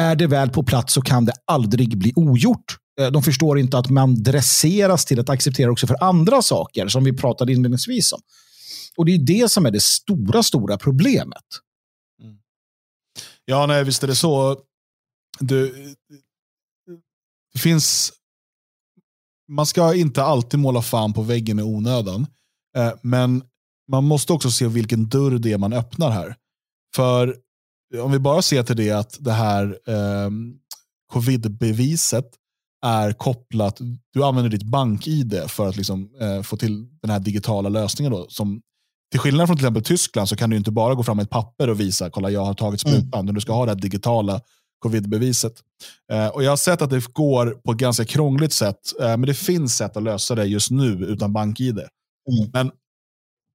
[0.00, 2.76] är det väl på plats så kan det aldrig bli ogjort.
[3.00, 7.04] Eh, de förstår inte att man dresseras till att acceptera också för andra saker som
[7.04, 8.20] vi pratade inledningsvis om.
[8.96, 11.44] Och det är det som är det stora, stora problemet.
[12.22, 12.36] Mm.
[13.44, 14.56] Ja, nej, visst är det så.
[15.40, 15.94] Du,
[17.52, 18.12] det finns...
[19.48, 22.26] Man ska inte alltid måla fan på väggen i onödan.
[22.76, 23.42] Eh, men
[23.90, 26.36] man måste också se vilken dörr det är man öppnar här.
[26.96, 27.36] För
[28.00, 30.30] om vi bara ser till det att det här eh,
[31.12, 32.30] covid-beviset
[32.86, 33.80] är kopplat,
[34.12, 38.12] du använder ditt bank-id för att liksom, eh, få till den här digitala lösningen.
[38.12, 38.62] Då, som,
[39.10, 41.30] till skillnad från till exempel Tyskland så kan du inte bara gå fram med ett
[41.30, 43.00] papper och visa, kolla jag har tagit mm.
[43.00, 43.34] sprutan, mm.
[43.34, 44.40] du ska ha det här digitala
[44.82, 45.52] covid-beviset.
[46.12, 49.22] Eh, och Jag har sett att det går på ett ganska krångligt sätt, eh, men
[49.22, 51.78] det finns sätt att lösa det just nu utan bank-id.
[51.78, 52.50] Mm.
[52.52, 52.70] Men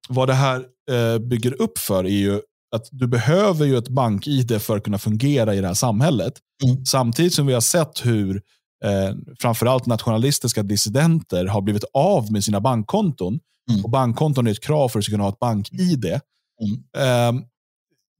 [0.08, 2.40] vad det här eh, bygger upp för är ju
[2.76, 6.34] att du behöver ju ett bank-id för att kunna fungera i det här samhället.
[6.64, 6.84] Mm.
[6.84, 8.42] Samtidigt som vi har sett hur
[8.84, 13.40] eh, framförallt nationalistiska dissidenter har blivit av med sina bankkonton.
[13.70, 13.84] Mm.
[13.84, 16.04] Och Bankkonton är ett krav för att kunna ha ett bank-id.
[16.04, 17.36] Mm.
[17.36, 17.42] Eh,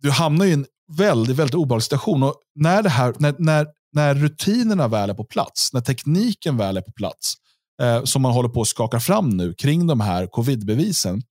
[0.03, 2.23] du hamnar i en väldigt, väldigt obehaglig situation.
[2.23, 6.77] Och när, det här, när, när, när rutinerna väl är på plats, när tekniken väl
[6.77, 7.35] är på plats,
[7.83, 11.23] eh, som man håller på att skaka fram nu kring de här covid-bevisen,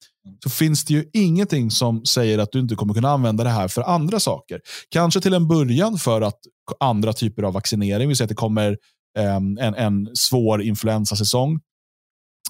[0.43, 3.67] så finns det ju ingenting som säger att du inte kommer kunna använda det här
[3.67, 4.59] för andra saker.
[4.89, 6.39] Kanske till en början för att
[6.79, 8.77] andra typer av vaccinering, vi säger att det kommer
[9.17, 11.59] en, en svår influensasäsong.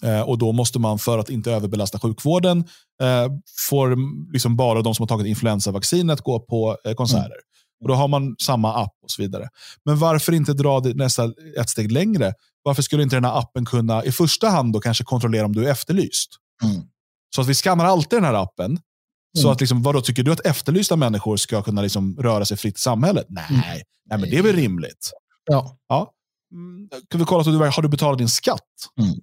[0.03, 2.59] Eh, och då måste man, för att inte överbelasta sjukvården,
[3.01, 3.27] eh,
[3.69, 3.97] får
[4.33, 7.25] liksom bara de som har tagit influensavaccinet gå på eh, konserter.
[7.25, 7.81] Mm.
[7.81, 9.49] Och Då har man samma app och så vidare.
[9.85, 12.33] Men varför inte dra det nästa ett steg längre?
[12.63, 15.65] Varför skulle inte den här appen kunna i första hand då kanske kontrollera om du
[15.65, 16.29] är efterlyst?
[16.63, 16.81] Mm.
[17.35, 18.65] Så att vi skannar alltid den här appen.
[18.65, 18.81] Mm.
[19.33, 22.77] Så att liksom, vadå, tycker du att efterlysta människor ska kunna liksom röra sig fritt
[22.77, 23.25] i samhället?
[23.29, 23.61] Nej, mm.
[23.61, 23.83] nej
[24.19, 25.11] men det är väl rimligt.
[25.45, 25.77] Ja.
[25.87, 26.13] ja.
[26.53, 28.61] Mm, kan vi kolla, så du, har du betalat din skatt?
[29.01, 29.15] Mm.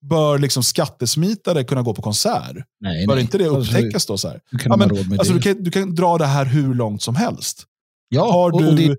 [0.00, 2.56] Bör liksom skattesmitare kunna gå på konsert?
[2.80, 3.24] Nej, Bör nej.
[3.24, 4.18] inte det alltså, upptäckas då?
[4.18, 4.40] Så här?
[4.50, 7.16] Du, kan ja, men, alltså, du, kan, du kan dra det här hur långt som
[7.16, 7.64] helst.
[8.08, 8.96] Ja, har du, det...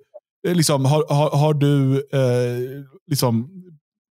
[0.47, 3.49] Eh, liksom, har, har, har du eh, liksom,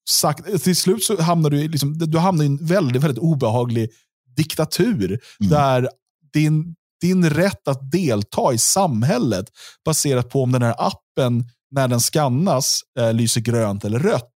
[0.09, 3.89] sagt, till slut så hamnar du, liksom, du hamnar i en väldigt, väldigt obehaglig
[4.37, 5.05] diktatur
[5.39, 5.49] mm.
[5.49, 5.89] där
[6.33, 9.45] din, din rätt att delta i samhället
[9.85, 14.33] baserat på om den här appen när den skannas eh, lyser grönt eller rött.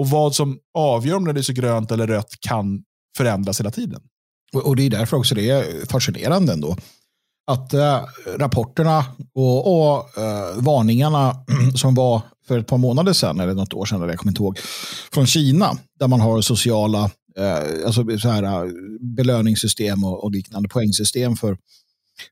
[0.00, 2.82] Och vad som avgör om det lyser grönt eller rött kan
[3.16, 4.00] förändras hela tiden.
[4.52, 6.76] Och, och det är därför också det är fascinerande ändå.
[7.50, 8.00] Att äh,
[8.36, 11.36] rapporterna och, och äh, varningarna
[11.74, 14.42] som var för ett par månader sedan, eller något år sedan, eller jag kommer inte
[14.42, 14.58] ihåg,
[15.12, 20.68] från Kina, där man har sociala eh, alltså så här, eh, belöningssystem och, och, liknande
[20.68, 21.56] poängsystem för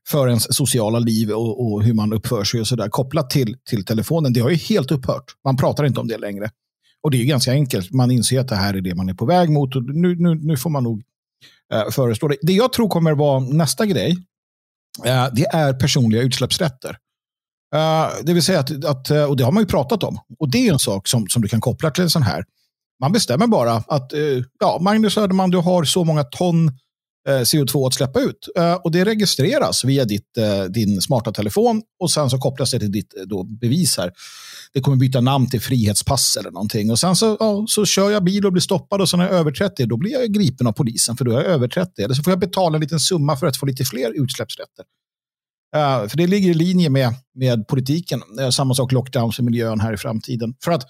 [0.07, 3.85] för ens sociala liv och, och hur man uppför sig och sådär kopplat till, till
[3.85, 4.33] telefonen.
[4.33, 5.23] Det har ju helt upphört.
[5.45, 6.49] Man pratar inte om det längre.
[7.03, 7.91] Och det är ganska enkelt.
[7.91, 10.35] Man inser att det här är det man är på väg mot och nu, nu,
[10.35, 11.03] nu får man nog
[11.73, 12.37] eh, föreslå det.
[12.41, 14.11] Det jag tror kommer vara nästa grej,
[15.05, 16.97] eh, det är personliga utsläppsrätter.
[17.75, 20.19] Uh, det vill säga att, att, och det har man ju pratat om.
[20.39, 22.45] Och det är en sak som, som du kan koppla till en sån här.
[22.99, 26.71] Man bestämmer bara att uh, ja, Magnus Söderman, du har så många ton
[27.27, 28.49] Eh, CO2 att släppa ut.
[28.57, 32.79] Eh, och det registreras via ditt, eh, din smarta telefon och sen så kopplas det
[32.79, 34.11] till ditt då, bevis här.
[34.73, 36.91] Det kommer byta namn till frihetspass eller någonting.
[36.91, 39.33] Och sen så, ja, så kör jag bil och blir stoppad och så när jag
[39.33, 42.03] är över 30 då blir jag gripen av polisen för då har jag överträtt det.
[42.03, 44.85] Eller så får jag betala en liten summa för att få lite fler utsläppsrätter.
[45.75, 48.21] Uh, för det ligger i linje med, med politiken.
[48.39, 50.53] Uh, samma sak lockdowns i miljön här i framtiden.
[50.63, 50.83] För att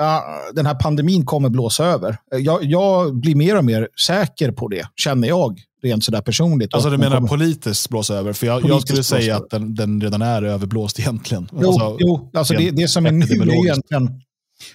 [0.00, 2.16] uh, den här pandemin kommer blåsa över.
[2.30, 6.74] Jag, jag, blir mer och mer säker på det, känner jag rent sådär personligt.
[6.74, 7.28] Alltså du menar kommer...
[7.28, 8.32] politiskt blåsa över?
[8.32, 11.48] För jag, jag skulle säga att den, den, redan är överblåst egentligen.
[11.52, 14.20] Jo, alltså, jo alltså det, det som är nu är egentligen...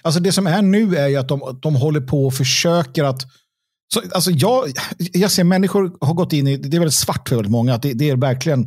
[0.02, 3.22] Alltså det som är nu är ju att de, de håller på och försöker att
[3.94, 4.64] så, alltså jag,
[4.98, 7.82] jag ser människor har gått in i, det är väldigt svart för väldigt många, att
[7.82, 8.66] det, det är verkligen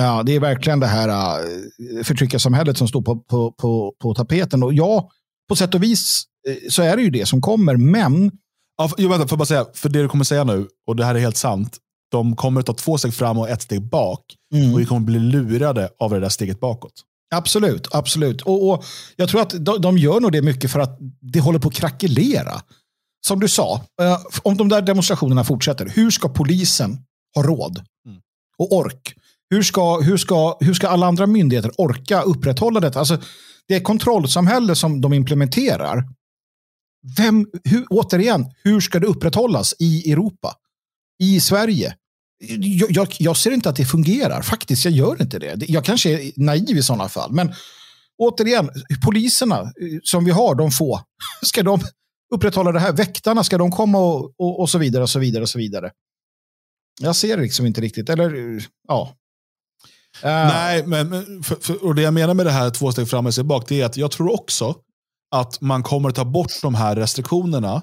[0.00, 4.62] Ja, det är verkligen det här uh, förtryckarsamhället som står på, på, på, på tapeten.
[4.62, 5.10] Och ja,
[5.48, 8.30] på sätt och vis uh, så är det ju det som kommer, men...
[8.78, 11.14] Ja, för, vänta, får bara säga, för det du kommer säga nu, och det här
[11.14, 11.78] är helt sant,
[12.10, 14.20] de kommer ta två steg fram och ett steg bak.
[14.54, 14.74] Mm.
[14.74, 16.92] Och vi kommer bli lurade av det där steget bakåt.
[17.34, 18.42] Absolut, absolut.
[18.42, 18.84] Och, och
[19.16, 21.74] Jag tror att de, de, gör nog det mycket för att det håller på att
[21.74, 22.62] krackelera.
[23.26, 26.98] Som du sa, uh, om de där demonstrationerna fortsätter, hur ska polisen
[27.34, 28.20] ha råd mm.
[28.58, 29.14] och ork
[29.50, 32.98] hur ska, hur, ska, hur ska alla andra myndigheter orka upprätthålla detta?
[32.98, 33.18] Alltså,
[33.68, 36.04] det kontrollsamhälle som de implementerar.
[37.16, 40.54] Vem, hur, återigen, hur ska det upprätthållas i Europa?
[41.18, 41.94] I Sverige?
[42.58, 44.42] Jag, jag, jag, ser inte att det fungerar.
[44.42, 45.68] Faktiskt, jag gör inte det.
[45.68, 47.32] Jag kanske är naiv i sådana fall.
[47.32, 47.54] Men
[48.18, 48.70] återigen,
[49.04, 49.70] poliserna eh,
[50.02, 51.00] som vi har, de få,
[51.42, 51.80] ska de
[52.34, 52.92] upprätthålla det här?
[52.92, 55.90] Väktarna, ska de komma och, och, och så vidare och så vidare och så vidare?
[57.00, 58.08] Jag ser liksom inte riktigt.
[58.08, 59.14] Eller eh, ja,
[60.24, 60.30] Uh.
[60.30, 61.10] Nej, men
[61.42, 63.68] för, för, och det jag menar med det här två steg fram och steg bak,
[63.68, 64.74] det är att jag tror också
[65.34, 67.82] att man kommer ta bort de här restriktionerna.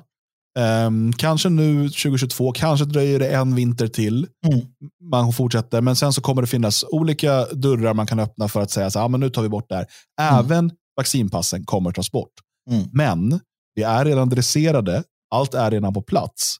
[0.59, 4.27] Um, kanske nu 2022, kanske dröjer det en vinter till.
[4.47, 4.65] Mm.
[5.11, 8.71] Man fortsätter, men sen så kommer det finnas olika dörrar man kan öppna för att
[8.71, 9.87] säga att ah, nu tar vi bort det här.
[10.21, 10.45] Mm.
[10.45, 10.75] Även mm.
[10.97, 12.31] vaccinpassen kommer tas bort.
[12.71, 12.89] Mm.
[12.93, 13.39] Men
[13.75, 16.57] vi är redan dresserade, allt är redan på plats.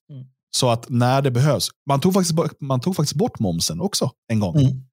[0.56, 4.40] Så att när det behövs, man tog faktiskt, man tog faktiskt bort momsen också en
[4.40, 4.56] gång.
[4.56, 4.84] Mm.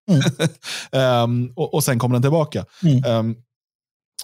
[0.92, 1.25] Mm.
[1.25, 2.64] um, och, och sen kom den tillbaka.
[2.83, 3.05] Mm.
[3.05, 3.37] Um,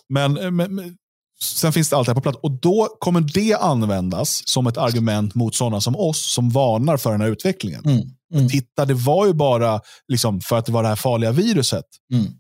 [0.08, 0.96] men, men,
[1.42, 2.38] sen finns det allt det här på plats.
[2.42, 7.12] Och då kommer det användas som ett argument mot sådana som oss som varnar för
[7.12, 7.84] den här utvecklingen.
[7.84, 8.02] Mm.
[8.34, 8.48] Mm.
[8.48, 11.84] Titta, det var ju bara liksom, för att det var det här farliga viruset.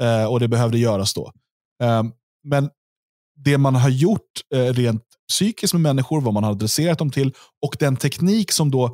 [0.02, 1.32] Uh, och det behövde göras då.
[1.82, 2.12] Um,
[2.44, 2.70] men
[3.44, 4.22] det man har gjort
[4.54, 7.32] uh, rent psykiskt med människor, vad man har adresserat dem till
[7.66, 8.84] och den teknik som då,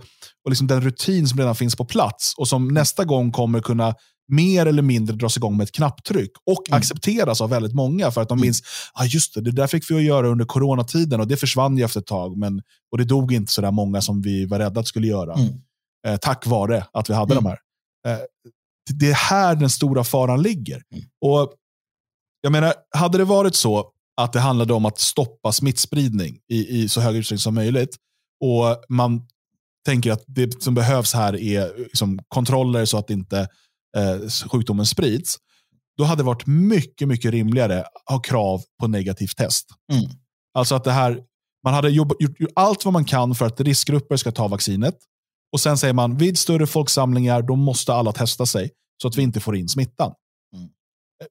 [0.44, 3.94] och liksom den rutin som redan finns på plats och som nästa gång kommer kunna
[4.28, 6.78] mer eller mindre dras igång med ett knapptryck och mm.
[6.78, 8.46] accepteras av väldigt många för att de mm.
[8.46, 8.62] minns,
[8.94, 11.84] ah, just det, det där fick vi att göra under coronatiden och det försvann ju
[11.84, 14.80] efter ett tag men, och det dog inte så där många som vi var rädda
[14.80, 15.34] att skulle göra.
[15.34, 15.52] Mm.
[16.06, 17.44] Eh, tack vare att vi hade mm.
[17.44, 17.58] de här.
[18.06, 18.20] Eh,
[18.94, 20.82] det är här den stora faran ligger.
[20.92, 21.04] Mm.
[21.20, 21.54] Och
[22.40, 26.88] jag menar, hade det varit så att det handlade om att stoppa smittspridning i, i
[26.88, 27.96] så hög utsträckning som möjligt.
[28.40, 29.26] Och man
[29.86, 33.48] tänker att det som behövs här är liksom kontroller så att inte
[33.96, 35.36] eh, sjukdomen sprids.
[35.98, 39.66] Då hade det varit mycket, mycket rimligare att ha krav på negativt test.
[39.92, 40.04] Mm.
[40.54, 41.20] Alltså att det här,
[41.64, 44.94] man hade gjort, gjort, gjort allt vad man kan för att riskgrupper ska ta vaccinet.
[45.52, 48.70] Och sen säger man, vid större folksamlingar, då måste alla testa sig
[49.02, 50.12] så att vi inte får in smittan.
[50.56, 50.68] Mm.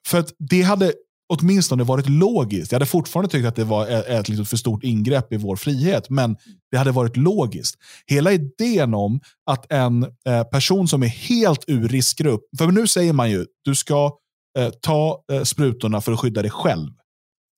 [0.07, 0.93] För att det hade
[1.29, 2.71] åtminstone varit logiskt.
[2.71, 6.09] Jag hade fortfarande tyckt att det var ett, ett för stort ingrepp i vår frihet,
[6.09, 6.37] men
[6.71, 7.75] det hade varit logiskt.
[8.05, 9.19] Hela idén om
[9.51, 13.75] att en eh, person som är helt ur riskgrupp, för nu säger man ju, du
[13.75, 14.11] ska
[14.59, 16.89] eh, ta eh, sprutorna för att skydda dig själv.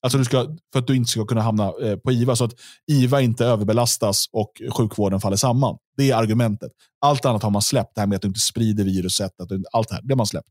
[0.04, 2.54] Alltså du ska, för att du inte ska kunna hamna eh, på IVA, så att
[2.92, 5.78] IVA inte överbelastas och sjukvården faller samman.
[5.98, 6.72] Det är argumentet.
[7.02, 9.64] Allt annat har man släppt, det här med att du inte sprider viruset, att du,
[9.72, 10.50] allt det här, det har man släppt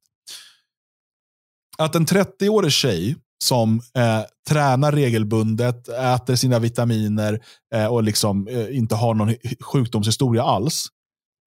[1.78, 7.40] att en 30-årig tjej som eh, tränar regelbundet, äter sina vitaminer
[7.74, 10.86] eh, och liksom eh, inte har någon sjukdomshistoria alls,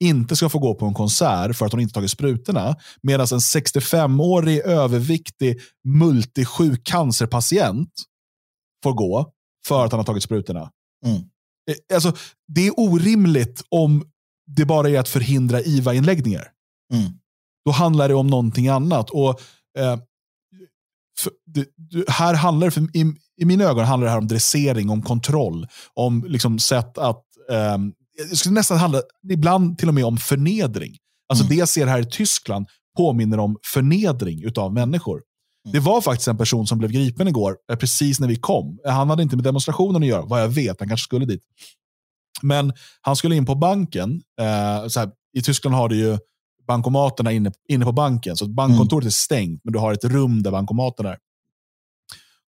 [0.03, 2.75] inte ska få gå på en konsert för att hon inte tagit sprutorna.
[3.01, 7.91] Medan en 65-årig överviktig multisjuk cancerpatient
[8.83, 9.31] får gå
[9.67, 10.71] för att han har tagit sprutorna.
[11.05, 11.17] Mm.
[11.71, 12.13] Eh, alltså,
[12.47, 14.03] det är orimligt om
[14.47, 16.47] det bara är att förhindra IVA-inläggningar.
[16.93, 17.11] Mm.
[17.65, 19.09] Då handlar det om någonting annat.
[19.09, 19.41] Och
[19.79, 19.99] eh,
[21.45, 21.65] det,
[22.07, 26.25] här handlar för, i, i mina ögon handlar det här om dressering, om kontroll, om
[26.27, 27.23] liksom sätt att,
[27.75, 27.93] um,
[28.29, 29.01] jag skulle nästan handla,
[29.31, 30.97] ibland till och med om förnedring.
[31.29, 31.55] Alltså mm.
[31.55, 35.21] det jag ser här i Tyskland påminner om förnedring av människor.
[35.65, 35.73] Mm.
[35.73, 38.79] Det var faktiskt en person som blev gripen igår, eh, precis när vi kom.
[38.85, 40.79] Han hade inte med demonstrationen att göra, vad jag vet.
[40.79, 41.41] Han kanske skulle dit.
[42.41, 44.21] Men han skulle in på banken.
[44.39, 44.45] Eh,
[44.95, 46.17] här, I Tyskland har du ju
[46.67, 48.37] bankomaterna inne, inne på banken.
[48.37, 49.07] Så bankkontoret mm.
[49.07, 51.17] är stängt, men du har ett rum där bankomaterna är.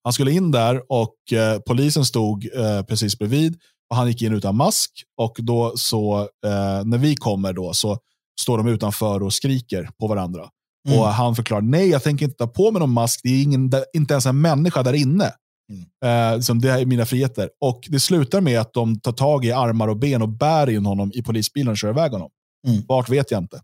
[0.03, 3.57] Han skulle in där och eh, polisen stod eh, precis bredvid.
[3.89, 7.97] Och Han gick in utan mask och då så, eh, när vi kommer då så
[8.41, 10.49] står de utanför och skriker på varandra.
[10.87, 10.99] Mm.
[10.99, 13.71] Och Han förklarar, nej jag tänker inte ta på mig någon mask, det är ingen,
[13.93, 15.31] inte ens en människa där inne.
[15.69, 16.35] Mm.
[16.35, 17.49] Eh, som det är mina friheter.
[17.61, 20.85] Och Det slutar med att de tar tag i armar och ben och bär in
[20.85, 22.29] honom i polisbilen och kör iväg honom.
[22.67, 22.81] Mm.
[22.87, 23.61] Vart vet jag inte.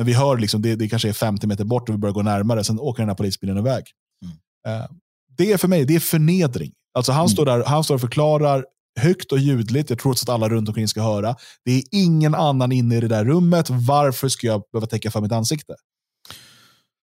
[0.00, 2.22] Men vi hör liksom, det, det kanske är 50 meter bort och vi börjar gå
[2.22, 3.84] närmare, sen åker den här polisbilen iväg.
[4.24, 4.80] Mm.
[4.80, 4.86] Uh,
[5.36, 6.72] det är för mig det är förnedring.
[6.94, 7.28] Alltså han, mm.
[7.28, 8.64] står där, han står och förklarar
[9.00, 11.36] högt och ljudligt, jag tror att alla runt omkring ska höra.
[11.64, 13.70] Det är ingen annan inne i det där rummet.
[13.70, 15.74] Varför ska jag behöva täcka för mitt ansikte?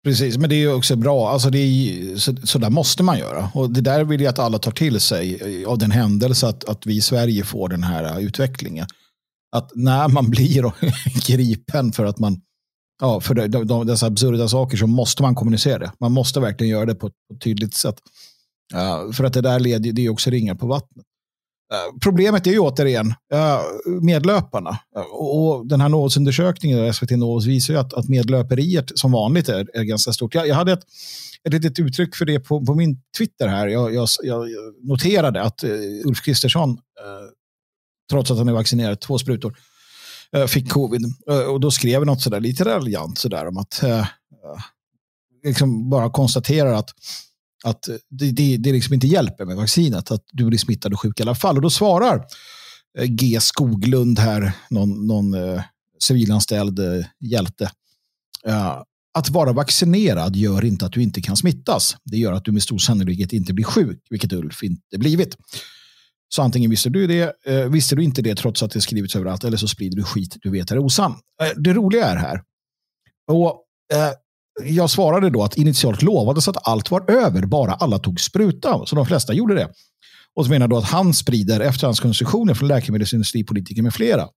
[0.05, 1.31] Precis, men det är också bra.
[1.31, 3.51] Alltså det är, så, så där måste man göra.
[3.55, 6.87] Och Det där vill jag att alla tar till sig av den händelse att, att
[6.87, 8.87] vi i Sverige får den här utvecklingen.
[9.57, 10.73] Att när man blir
[11.27, 12.41] gripen för att man
[13.01, 15.93] ja, för de, de, dessa absurda saker så måste man kommunicera det.
[16.01, 17.97] Man måste verkligen göra det på ett, på ett tydligt sätt.
[18.75, 21.07] Uh, för att det där leder, det är också ringar på vattnet.
[21.73, 23.61] Uh, problemet är ju återigen uh,
[24.03, 24.79] medlöparna.
[25.13, 29.83] och den här nådsundersökningen, SVT Novus, visar ju att, att medlöperiet som vanligt är, är
[29.83, 30.35] ganska stort.
[30.35, 30.85] Jag, jag hade ett,
[31.45, 33.67] ett litet uttryck för det på, på min Twitter här.
[33.69, 34.49] Jag, jag, jag
[34.83, 35.71] noterade att eh,
[36.05, 36.77] Ulf Kristersson, eh,
[38.11, 39.55] trots att han är vaccinerad två sprutor, Eh,
[40.35, 41.05] Eh, fick covid.
[41.31, 44.07] Eh, och då skrev jag något sådär lite raljant sådär om att eh, eh,
[45.45, 46.91] liksom bara konstaterar att,
[47.65, 51.21] att det, det, det liksom inte hjälper med vaccinet, att du blir smittad och sjuk
[51.21, 51.57] i alla fall.
[51.57, 52.25] Och då svarar
[53.07, 55.63] G Skoglund här, någon, någon eh,
[56.03, 57.71] civilanställd eh, hjälte,
[58.47, 58.83] eh,
[59.15, 61.97] att vara vaccinerad gör inte att du inte kan smittas.
[62.05, 65.37] Det gör att du med stor sannolikhet inte blir sjuk, vilket Ulf inte blivit.
[66.29, 69.45] Så antingen visste du det, eh, visste du inte det trots att det skrivits överallt,
[69.45, 71.15] eller så sprider du skit du vet är osann.
[71.43, 72.43] Eh, det roliga är här,
[73.29, 74.11] och eh,
[74.63, 78.87] jag svarade då att initialt lovades att allt var över, bara alla tog spruta.
[78.87, 79.69] Så de flesta gjorde det.
[80.37, 84.29] Och så menar då att han sprider efterhandskonstruktioner från läkemedelsindustripolitiker med flera.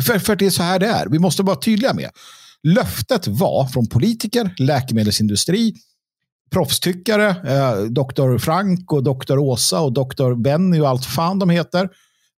[0.00, 1.06] För, för det är så här det är.
[1.06, 2.10] Vi måste vara tydliga med.
[2.62, 5.74] Löftet var från politiker, läkemedelsindustri,
[6.50, 8.38] proffstyckare, eh, Dr.
[8.38, 9.38] Frank och Dr.
[9.38, 10.34] Åsa och Dr.
[10.34, 11.88] Benny och allt fan de heter,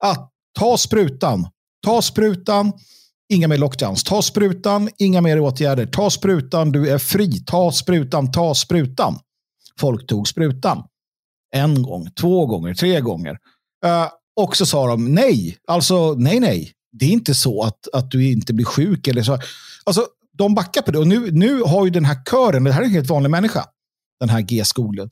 [0.04, 1.48] att ta sprutan,
[1.86, 2.72] ta sprutan,
[3.32, 8.32] inga mer lockdowns, ta sprutan, inga mer åtgärder, ta sprutan, du är fri, ta sprutan,
[8.32, 9.18] ta sprutan.
[9.80, 10.82] Folk tog sprutan.
[11.54, 13.38] En gång, två gånger, tre gånger.
[13.84, 16.72] Eh, och så sa de nej, alltså nej, nej.
[16.92, 19.08] Det är inte så att, att du inte blir sjuk.
[19.08, 19.38] Eller så.
[19.84, 20.98] Alltså, de backar på det.
[20.98, 23.64] Och nu, nu har ju den här kören, det här är en helt vanlig människa,
[24.20, 25.10] den här G-skolan.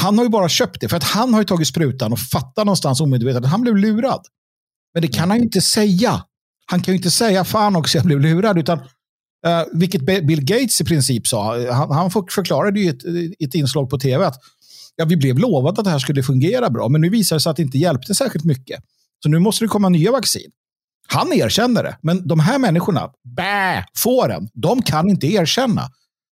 [0.00, 2.64] Han har ju bara köpt det för att han har ju tagit sprutan och fattar
[2.64, 4.26] någonstans omedvetet att han blev lurad.
[4.94, 6.24] Men det kan han ju inte säga.
[6.66, 8.58] Han kan ju inte säga fan också jag blev lurad.
[8.58, 11.58] Utan, uh, vilket Bill Gates i princip sa.
[11.58, 13.04] Eh, han, han förklarade ju i ett,
[13.40, 14.36] ett inslag på tv att
[14.96, 16.88] ja, vi blev lovade att det här skulle fungera bra.
[16.88, 18.80] Men nu visar det sig att det inte hjälpte särskilt mycket.
[19.22, 20.50] Så nu måste det komma nya vaccin.
[21.08, 21.98] Han erkänner det.
[22.02, 25.90] Men de här människorna, bä, fåren, de kan inte erkänna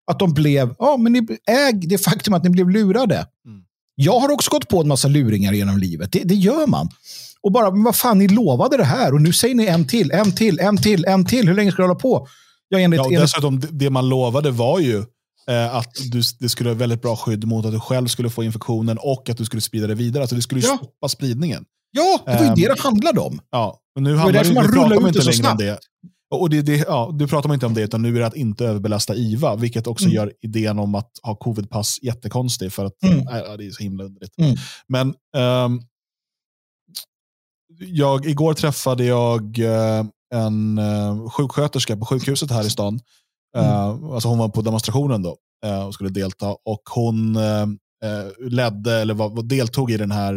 [0.09, 3.15] att de blev, ja men ni äg det faktum att ni blev lurade.
[3.15, 3.61] Mm.
[3.95, 6.11] Jag har också gått på en massa luringar genom livet.
[6.11, 6.89] Det, det gör man.
[7.41, 10.11] Och bara, men vad fan, ni lovade det här och nu säger ni en till,
[10.11, 11.47] en till, en till, en till.
[11.47, 12.27] Hur länge ska du hålla på?
[12.69, 14.97] Ja, enligt, ja, dessutom, det man lovade var ju
[15.49, 18.43] eh, att du, det skulle ha väldigt bra skydd mot att du själv skulle få
[18.43, 20.23] infektionen och att du skulle sprida det vidare.
[20.23, 20.77] Alltså det skulle ja.
[20.77, 21.65] stoppa spridningen.
[21.91, 23.39] Ja, det var ju um, det det handlade om.
[23.51, 25.79] Ja, men nu handlar det, det, det pratar man inte längre om det.
[26.31, 28.35] Och det, det, ja, du pratar man inte om det, utan nu är det att
[28.35, 30.15] inte överbelasta IVA, vilket också mm.
[30.15, 33.27] gör idén om att ha covidpass jättekonstig, för att mm.
[33.27, 34.33] äh, det är så himla underligt.
[34.37, 34.55] Mm.
[34.87, 35.81] Men um,
[37.79, 42.99] jag, igår träffade jag uh, en uh, sjuksköterska på sjukhuset här i stan.
[43.57, 45.37] Uh, alltså hon var på demonstrationen då
[45.87, 46.55] och skulle delta.
[46.65, 47.37] Och hon
[48.39, 50.33] ledde, eller var, deltog i den här,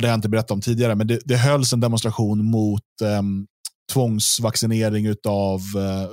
[0.00, 3.46] det har jag inte berättat om tidigare, men det, det hölls en demonstration mot um,
[3.92, 6.08] tvångsvaccinering av eh,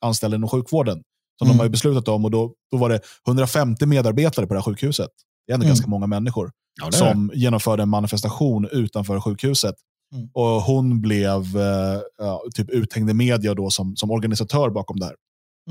[0.00, 1.02] anställda inom sjukvården.
[1.38, 1.56] Som mm.
[1.56, 2.24] de har beslutat om.
[2.24, 5.10] och då, då var det 150 medarbetare på det här sjukhuset.
[5.46, 5.70] Det är ändå mm.
[5.70, 6.50] ganska många människor.
[6.80, 9.74] Ja, som genomförde en manifestation utanför sjukhuset.
[10.14, 10.28] Mm.
[10.32, 15.06] Och Hon blev eh, ja, typ uthängd i media då som, som organisatör bakom det
[15.06, 15.14] här.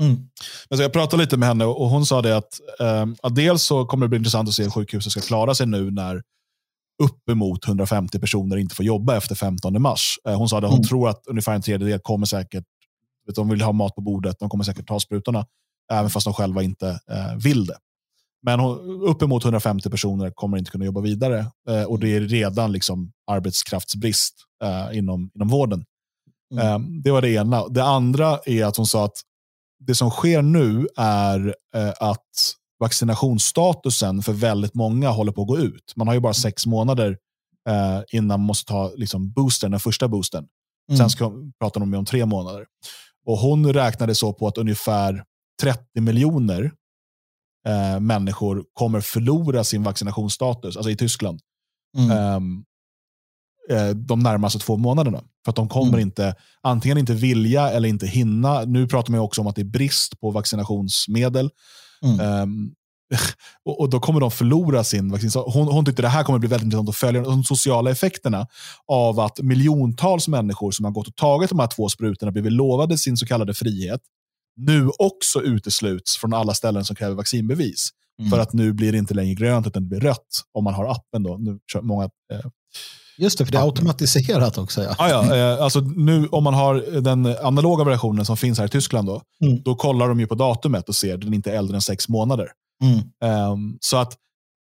[0.00, 0.16] Mm.
[0.68, 3.62] Men så jag pratade lite med henne och hon sa det att, eh, att dels
[3.62, 6.22] så kommer det bli intressant att se hur sjukhuset ska klara sig nu när
[7.02, 10.18] uppemot 150 personer inte får jobba efter 15 mars.
[10.28, 10.84] Eh, hon sa att hon mm.
[10.84, 12.64] tror att ungefär en tredjedel kommer säkert,
[13.26, 15.46] vet, de vill ha mat på bordet, de kommer säkert ta sprutorna,
[15.92, 17.76] även fast de själva inte eh, vill det.
[18.42, 18.60] Men
[19.08, 24.34] uppemot 150 personer kommer inte kunna jobba vidare eh, och det är redan liksom arbetskraftsbrist
[24.92, 25.84] inom, inom vården.
[26.54, 27.02] Mm.
[27.02, 27.68] Det var det ena.
[27.68, 29.20] Det andra är att hon sa att
[29.78, 31.54] det som sker nu är
[32.00, 35.92] att vaccinationsstatusen för väldigt många håller på att gå ut.
[35.96, 37.18] Man har ju bara sex månader
[37.68, 40.46] eh, innan man måste ta liksom, boostern, den första boostern.
[40.88, 40.98] Mm.
[40.98, 42.66] Sen ska, pratar de om tre månader.
[43.26, 45.24] Och Hon räknade så på att ungefär
[45.62, 46.72] 30 miljoner
[47.68, 51.40] eh, människor kommer förlora sin vaccinationsstatus, alltså i Tyskland.
[51.98, 52.34] Mm.
[52.36, 52.64] Um,
[53.70, 55.22] eh, de närmaste två månaderna.
[55.44, 56.00] För att de kommer mm.
[56.00, 58.64] inte, antingen inte vilja eller inte hinna.
[58.64, 61.50] Nu pratar man också om att det är brist på vaccinationsmedel.
[62.02, 62.42] Mm.
[62.42, 62.74] Um,
[63.64, 65.30] och, och, då kommer de förlora sin vaccin.
[65.30, 68.46] Så hon, hon tyckte det här kommer bli väldigt intressant att följa de sociala effekterna
[68.86, 72.98] av att miljontals människor som har gått och tagit de här två sprutorna blivit lovade
[72.98, 74.00] sin så kallade frihet
[74.58, 77.88] nu också utesluts från alla ställen som kräver vaccinbevis.
[78.18, 78.30] Mm.
[78.30, 80.90] För att nu blir det inte längre grönt utan det blir rött om man har
[80.90, 81.22] appen.
[81.22, 81.36] Då.
[81.36, 82.40] Nu kör många, eh,
[83.18, 84.82] Just det, för det är automatiserat också.
[84.82, 84.94] Ja.
[84.98, 88.68] Ah, ja, eh, alltså nu om man har den analoga versionen som finns här i
[88.68, 89.62] Tyskland, då, mm.
[89.62, 92.08] då kollar de ju på datumet och ser att den inte är äldre än sex
[92.08, 92.48] månader.
[92.84, 93.50] Mm.
[93.52, 94.16] Um, så att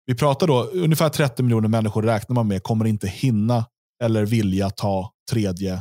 [0.06, 3.64] vi pratar då, ungefär 30 miljoner människor räknar man med kommer inte hinna
[4.02, 5.72] eller vilja ta tredje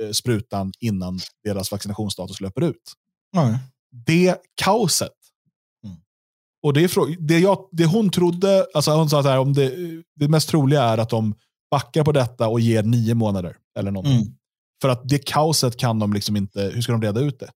[0.00, 2.92] eh, sprutan innan deras vaccinationsstatus löper ut.
[3.36, 3.58] Mm.
[4.06, 5.12] Det kaoset.
[5.84, 5.96] Mm.
[6.62, 9.72] Och det, är, det, jag, det hon trodde, alltså hon sa här, om det,
[10.16, 11.34] det mest troliga är att de
[11.70, 13.56] backar på detta och ger nio månader.
[13.78, 14.20] eller någonting.
[14.20, 14.34] Mm.
[14.82, 17.50] För att det kaoset kan de liksom inte, hur ska de reda ut det?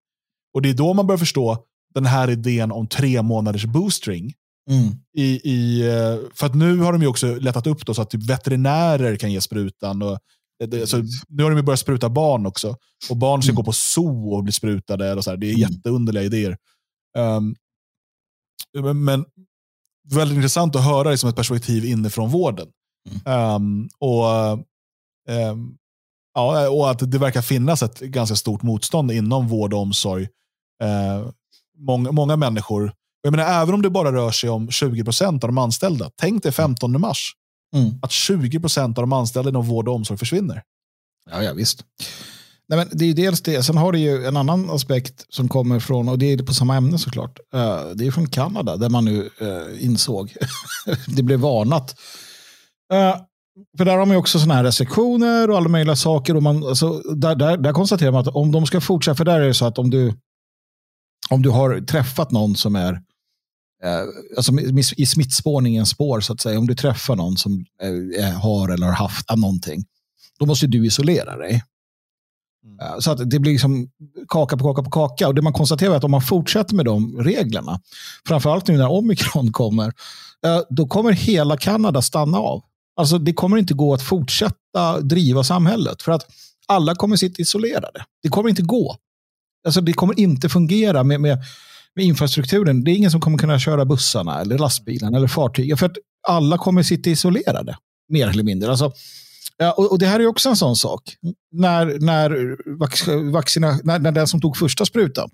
[0.54, 4.34] Och det är då man börjar förstå den här idén om tre månaders boostring.
[4.70, 4.94] Mm.
[5.16, 8.10] I, i, eh, för att nu har de ju också lättat upp då, så att
[8.10, 10.02] typ veterinärer kan ge sprutan.
[10.02, 10.18] Och,
[10.66, 12.76] det, så nu har de börjat spruta barn också.
[13.10, 13.56] Och barn ska mm.
[13.56, 15.14] gå på zoo och bli sprutade.
[15.14, 15.36] Och så här.
[15.36, 15.70] Det är mm.
[15.70, 16.56] jätteunderliga idéer.
[17.18, 17.56] Um,
[18.94, 19.24] men
[20.14, 22.68] väldigt intressant att höra liksom ett perspektiv inifrån vården.
[23.24, 23.54] Mm.
[23.54, 24.24] Um, och,
[25.28, 25.76] um,
[26.34, 30.22] ja, och att det verkar finnas ett ganska stort motstånd inom vård och omsorg.
[30.84, 31.30] Uh,
[31.78, 32.92] många, många människor,
[33.22, 36.52] jag menar, även om det bara rör sig om 20% av de anställda, tänk dig
[36.52, 37.32] 15 mars,
[37.74, 37.98] mm.
[38.02, 40.62] att 20% av de anställda inom vård och omsorg försvinner.
[41.30, 41.84] Ja, ja visst.
[42.68, 43.62] Nej, men det är dels det.
[43.62, 46.76] Sen har du ju en annan aspekt som kommer från, och det är på samma
[46.76, 47.38] ämne såklart.
[47.54, 50.34] Uh, det är från Kanada där man nu uh, insåg,
[51.06, 51.94] det blev varnat
[52.92, 53.16] Uh,
[53.78, 56.36] för där har man ju också sådana här restriktioner och alla möjliga saker.
[56.36, 59.40] Och man, alltså, där, där, där konstaterar man att om de ska fortsätta, för där
[59.40, 60.14] är det så att om du,
[61.30, 62.92] om du har träffat någon som är
[63.84, 64.00] eh,
[64.36, 64.52] alltså
[64.96, 67.64] i smittspårningens spår, så att säga, om du träffar någon som
[68.18, 69.84] eh, har eller har haft någonting,
[70.38, 71.62] då måste du isolera dig.
[72.64, 72.78] Mm.
[72.80, 73.88] Eh, så att det blir liksom
[74.28, 75.28] kaka på kaka på kaka.
[75.28, 77.80] Och det man konstaterar är att om man fortsätter med de reglerna,
[78.28, 79.92] framförallt nu när omikron kommer,
[80.46, 82.62] eh, då kommer hela Kanada stanna av.
[82.98, 86.26] Alltså det kommer inte gå att fortsätta driva samhället för att
[86.66, 88.04] alla kommer sitta isolerade.
[88.22, 88.96] Det kommer inte gå.
[89.66, 91.38] Alltså det kommer inte fungera med, med,
[91.94, 92.84] med infrastrukturen.
[92.84, 95.96] Det är ingen som kommer kunna köra bussarna eller lastbilen eller fartygen för att
[96.28, 97.76] alla kommer sitta isolerade.
[98.08, 98.70] Mer eller mindre.
[98.70, 98.92] Alltså,
[99.56, 101.02] ja, och, det här är också en sån sak.
[101.52, 102.56] När, när,
[103.32, 105.30] vaccina, när, när den som tog första sprutan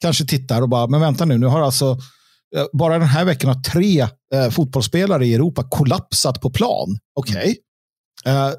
[0.00, 1.98] kanske tittar och bara, men vänta nu, nu har alltså
[2.72, 4.00] bara den här veckan har tre
[4.34, 6.98] eh, fotbollsspelare i Europa kollapsat på plan.
[7.14, 7.56] Okej.
[8.22, 8.34] Okay.
[8.34, 8.52] Eh,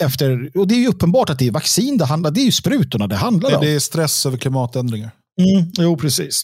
[0.00, 2.52] efter, och det är ju uppenbart att det är vaccin det handlar Det är ju
[2.52, 3.60] sprutorna det handlar om.
[3.60, 5.10] Det är stress över klimatändringar.
[5.40, 6.42] Mm, jo, precis.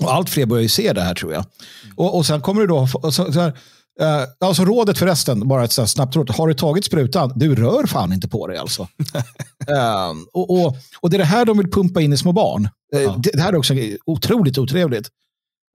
[0.00, 1.44] Och allt fler börjar ju se det här tror jag.
[1.96, 3.58] Och, och sen kommer det då, så, så här,
[4.00, 6.30] Uh, alltså rådet förresten, bara ett så snabbt råd.
[6.30, 8.82] Har du tagit sprutan, du rör fan inte på dig alltså.
[8.82, 8.88] uh,
[10.32, 12.68] och, och, och det är det här de vill pumpa in i små barn.
[12.94, 13.16] Uh, ja.
[13.18, 13.74] det, det, här är också
[14.06, 15.08] otroligt otrevligt.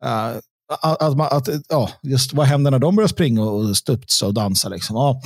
[0.05, 0.37] Uh,
[0.81, 4.69] att, att, att, ja, just vad händer när de börjar springa och studsa och dansa?
[4.69, 4.95] Liksom?
[4.95, 5.21] Ja.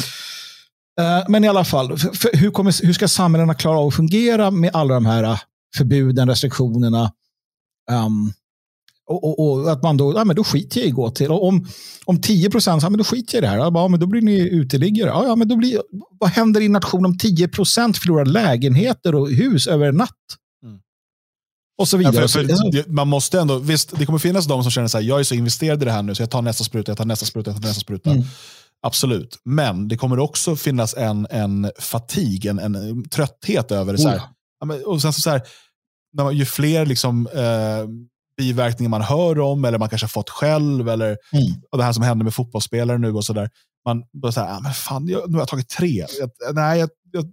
[1.02, 3.96] Uh, men i alla fall, för, för, hur, kommer, hur ska samhällena klara av att
[3.96, 5.40] fungera med alla de här eh,
[5.78, 7.12] förbuden, restriktionerna?
[7.92, 8.34] Um,
[9.10, 11.32] och, och, och, att man då, ja, men då skiter jag i att gå till.
[11.32, 11.68] Och om,
[12.06, 13.58] om 10 procent, ja, men då skiter jag i det här.
[13.58, 15.10] Ja, men då blir ni uteliggare.
[15.10, 15.82] Ja, ja, men då blir,
[16.20, 20.10] vad händer i en nation om 10 procent förlorar lägenheter och hus över en natt?
[21.80, 22.22] Och så vidare.
[22.22, 25.20] Ja, för, för, man måste ändå, visst, det kommer finnas de som känner att jag
[25.20, 27.26] är så investerad i det här nu så jag tar nästa spruta, jag tar nästa
[27.26, 28.12] spruta, jag tar nästa spruta.
[28.12, 28.24] Mm.
[28.82, 34.00] Absolut, men det kommer också finnas en, en fatig, en, en trötthet över det.
[34.00, 34.22] Så här.
[34.66, 34.72] Oh.
[34.72, 35.42] Och sen så, så här,
[36.14, 37.88] när man, ju fler liksom, eh,
[38.38, 41.62] biverkningar man hör om, eller man kanske har fått själv, eller mm.
[41.72, 43.50] och det här som händer med fotbollsspelare nu och sådär.
[43.86, 46.06] Man börjar säga, ah, men fan, jag, nu har jag tagit tre.
[46.20, 47.26] Jag, nej, jag, jag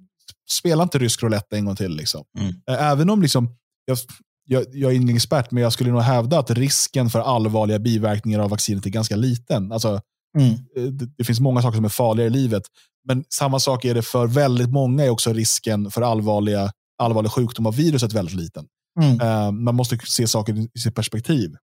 [0.51, 1.97] spelar inte rysk roulette en gång till.
[1.97, 2.25] Liksom.
[2.39, 2.55] Mm.
[2.67, 3.49] Även om liksom,
[3.85, 3.99] jag,
[4.47, 8.41] jag, jag, är ingen expert, men jag skulle nog hävda att risken för allvarliga biverkningar
[8.41, 9.73] av vaccinet är ganska liten.
[9.73, 10.01] Alltså,
[10.39, 10.51] mm.
[10.77, 12.63] Eh, det, det, finns många saker som är farliga i livet,
[13.09, 17.67] men samma sak är det för väldigt många är också risken för allvarliga, allvarlig sjukdom
[17.67, 18.67] av viruset väldigt liten.
[19.01, 19.21] Mm.
[19.21, 21.57] Uh, man måste se saker i sitt perspektiv.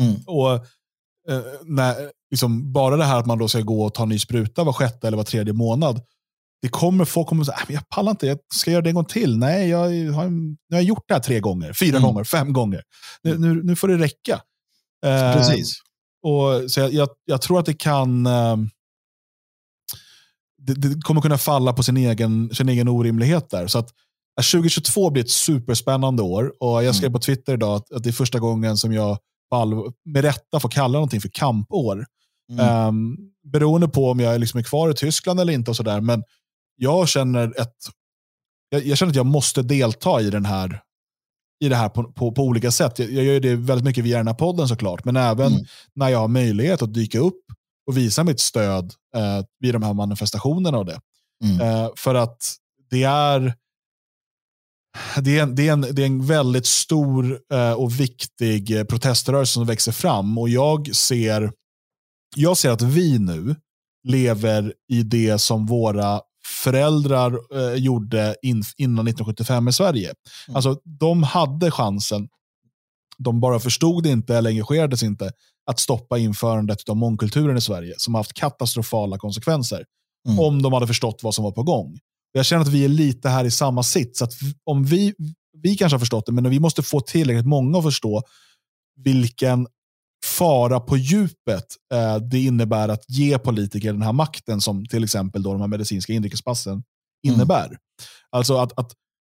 [0.00, 0.14] Mm.
[0.26, 0.52] Och
[1.30, 1.94] uh, när,
[2.30, 4.72] liksom, Bara det här att man då ska gå och ta en ny spruta var
[4.72, 6.00] sjätte eller var tredje månad,
[6.66, 9.04] det kommer folk kommer säga, äh, jag pallar inte, jag ska göra det en gång
[9.04, 9.38] till.
[9.38, 9.78] Nej, jag
[10.12, 10.32] har,
[10.68, 12.02] jag har gjort det här tre gånger, fyra mm.
[12.02, 12.82] gånger, fem gånger.
[13.22, 14.40] Nu, nu, nu får det räcka.
[15.02, 15.76] Precis.
[16.26, 18.26] Uh, och, så jag, jag, jag, tror att det kan...
[18.26, 18.56] Uh,
[20.58, 23.66] det, det, kommer kunna falla på sin egen, sin egen orimlighet där.
[23.66, 23.90] Så att
[24.52, 27.12] 2022 blir ett superspännande år och jag skrev mm.
[27.12, 29.18] på Twitter idag att, att, det är första gången som jag
[30.04, 32.06] med rätta får kalla någonting för kampår.
[32.52, 32.86] Mm.
[32.88, 33.16] Um,
[33.52, 36.00] beroende på om jag liksom är kvar i Tyskland eller inte och sådär.
[36.00, 36.22] Men
[36.76, 37.76] jag känner, ett,
[38.68, 40.80] jag, jag, känner att jag måste delta i den här
[41.64, 42.98] i det här på, på, på olika sätt.
[42.98, 45.64] Jag, jag, gör det väldigt mycket via den här podden såklart, men även mm.
[45.94, 47.42] när jag har möjlighet att dyka upp
[47.86, 51.00] och visa mitt stöd eh, vid de här manifestationerna och det.
[51.44, 51.60] Mm.
[51.60, 52.38] Eh, för att
[52.90, 53.54] det är,
[55.20, 59.52] det är, en, det är, en, det är en väldigt stor eh, och viktig proteströrelse
[59.52, 61.52] som växer fram och jag ser,
[62.36, 63.56] jag ser att vi nu
[64.08, 66.20] lever i det som våra
[66.64, 70.14] föräldrar eh, gjorde in, innan 1975 i Sverige.
[70.48, 70.56] Mm.
[70.56, 72.28] Alltså, de hade chansen,
[73.18, 75.30] de bara förstod det inte eller engagerades inte,
[75.66, 79.84] att stoppa införandet av mångkulturen i Sverige, som haft katastrofala konsekvenser.
[80.28, 80.38] Mm.
[80.38, 81.98] Om de hade förstått vad som var på gång.
[82.32, 84.16] Jag känner att vi är lite här i samma sitt.
[84.16, 84.32] Så att
[84.64, 85.14] om vi,
[85.62, 88.22] vi kanske har förstått det, men vi måste få tillräckligt många att förstå
[89.04, 89.66] vilken
[90.24, 95.42] fara på djupet eh, det innebär att ge politiker den här makten som till exempel
[95.42, 96.84] då de här medicinska inrikespassen mm.
[97.22, 97.66] innebär.
[97.66, 97.78] Mm.
[98.30, 98.92] Alltså att, att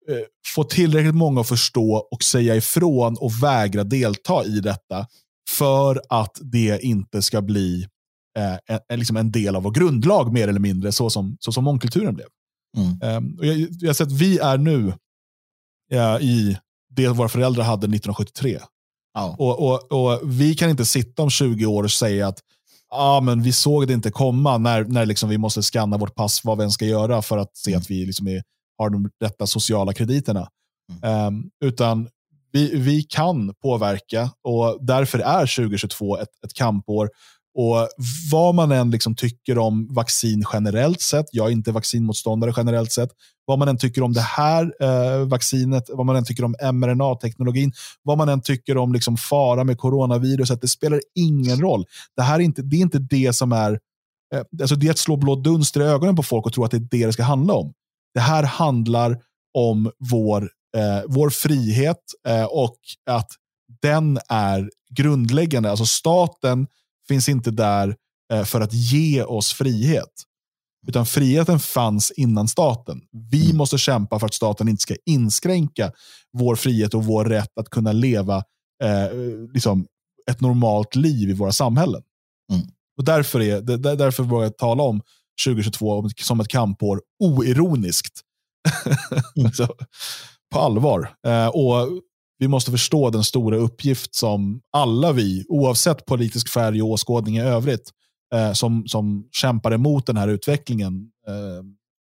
[0.09, 0.25] eh,
[0.55, 5.07] få tillräckligt många att förstå och säga ifrån och vägra delta i detta
[5.49, 7.87] för att det inte ska bli
[8.37, 11.63] eh, en, liksom en del av vår grundlag mer eller mindre, så som, så som
[11.63, 12.27] mångkulturen blev.
[12.77, 13.17] Mm.
[13.17, 14.93] Um, och jag, jag har sett, vi är nu
[15.93, 16.57] uh, i
[16.89, 18.59] det våra föräldrar hade 1973.
[19.17, 19.35] Ja.
[19.39, 22.39] Och, och, och, Vi kan inte sitta om 20 år och säga att
[22.89, 26.43] ah, men vi såg det inte komma när, när liksom vi måste scanna vårt pass,
[26.43, 27.81] vad vi än ska göra för att se mm.
[27.81, 28.43] att vi liksom är,
[28.77, 30.49] har de rätta sociala krediterna.
[31.03, 31.27] Mm.
[31.27, 32.09] Um, utan
[32.51, 37.09] vi, vi kan påverka och därför är 2022 ett, ett kampår.
[37.59, 37.87] Och
[38.31, 43.09] Vad man än liksom tycker om vaccin generellt sett, jag är inte vaccinmotståndare generellt sett,
[43.45, 47.71] vad man än tycker om det här eh, vaccinet, vad man än tycker om mRNA-teknologin,
[48.03, 51.85] vad man än tycker om liksom fara med coronaviruset, det spelar ingen roll.
[52.15, 53.79] Det här är inte det, är inte det som är,
[54.35, 56.71] eh, alltså det är att slå blå dunster i ögonen på folk och tro att
[56.71, 57.73] det är det det ska handla om.
[58.13, 59.17] Det här handlar
[59.53, 60.41] om vår,
[60.77, 62.77] eh, vår frihet eh, och
[63.09, 63.31] att
[63.81, 65.69] den är grundläggande.
[65.69, 66.67] Alltså staten
[67.07, 67.95] finns inte där
[68.33, 70.23] eh, för att ge oss frihet.
[70.87, 73.01] Utan friheten fanns innan staten.
[73.31, 73.57] Vi mm.
[73.57, 75.91] måste kämpa för att staten inte ska inskränka
[76.33, 78.37] vår frihet och vår rätt att kunna leva
[78.83, 79.17] eh,
[79.53, 79.85] liksom
[80.31, 82.01] ett normalt liv i våra samhällen.
[82.53, 82.67] Mm.
[82.97, 85.01] Och därför, är, det, därför vågar jag tala om
[85.45, 88.21] 2022 som ett kampår oironiskt.
[89.37, 89.51] Mm.
[90.53, 91.09] på allvar.
[91.27, 92.01] Eh, och
[92.39, 97.41] vi måste förstå den stora uppgift som alla vi, oavsett politisk färg och åskådning i
[97.41, 97.91] övrigt,
[98.33, 101.11] eh, som, som kämpar emot den här utvecklingen.
[101.27, 101.63] Eh,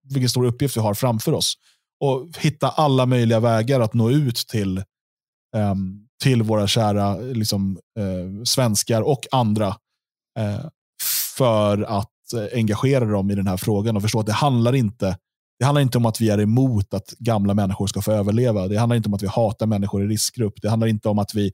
[0.09, 1.53] vilken stor uppgift vi har framför oss.
[1.99, 4.77] Och hitta alla möjliga vägar att nå ut till,
[5.55, 5.75] eh,
[6.23, 9.67] till våra kära liksom, eh, svenskar och andra
[10.39, 10.65] eh,
[11.37, 15.17] för att eh, engagera dem i den här frågan och förstå att det handlar inte
[15.61, 18.67] det handlar inte om att vi är emot att gamla människor ska få överleva.
[18.67, 20.53] Det handlar inte om att vi hatar människor i riskgrupp.
[20.61, 21.51] Det handlar inte om att vi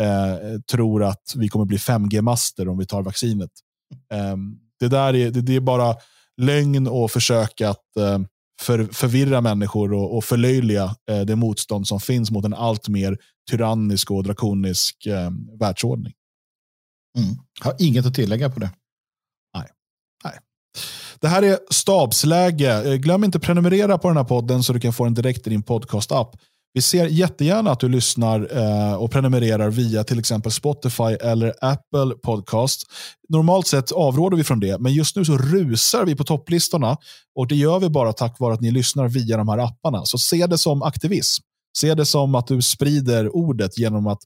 [0.00, 3.50] eh, tror att vi kommer bli 5G-master om vi tar vaccinet.
[4.12, 5.96] Ehm, det där är, det, är bara
[6.36, 8.18] lögn och försök att eh,
[8.60, 13.18] för, förvirra människor och, och förlöjliga eh, det motstånd som finns mot en allt mer
[13.50, 15.30] tyrannisk och drakonisk eh,
[15.60, 16.12] världsordning.
[17.18, 17.36] Mm.
[17.60, 18.70] Har inget att tillägga på det.
[19.54, 19.68] Nej.
[20.24, 20.38] Nej.
[21.20, 22.92] Det här är stabsläge.
[22.92, 25.50] Eh, glöm inte prenumerera på den här podden så du kan få den direkt i
[25.50, 26.36] din podcast-app.
[26.72, 32.14] Vi ser jättegärna att du lyssnar eh, och prenumererar via till exempel Spotify eller Apple
[32.22, 32.82] Podcast.
[33.28, 36.96] Normalt sett avråder vi från det, men just nu så rusar vi på topplistorna
[37.36, 40.04] och det gör vi bara tack vare att ni lyssnar via de här apparna.
[40.04, 41.42] Så se det som aktivism.
[41.78, 44.20] Se det som att du sprider ordet genom att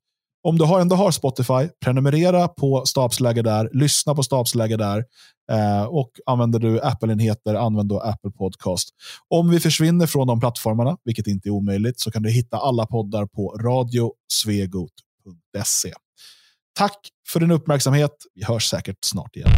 [0.45, 5.05] om du har, ändå har Spotify, prenumerera på stabsläge där, lyssna på stabsläge där
[5.53, 8.89] eh, och använder du Apple-enheter, använd då Apple Podcast.
[9.29, 12.87] Om vi försvinner från de plattformarna, vilket inte är omöjligt, så kan du hitta alla
[12.87, 15.93] poddar på radiosvegot.se.
[16.79, 18.15] Tack för din uppmärksamhet.
[18.35, 19.51] Vi hörs säkert snart igen.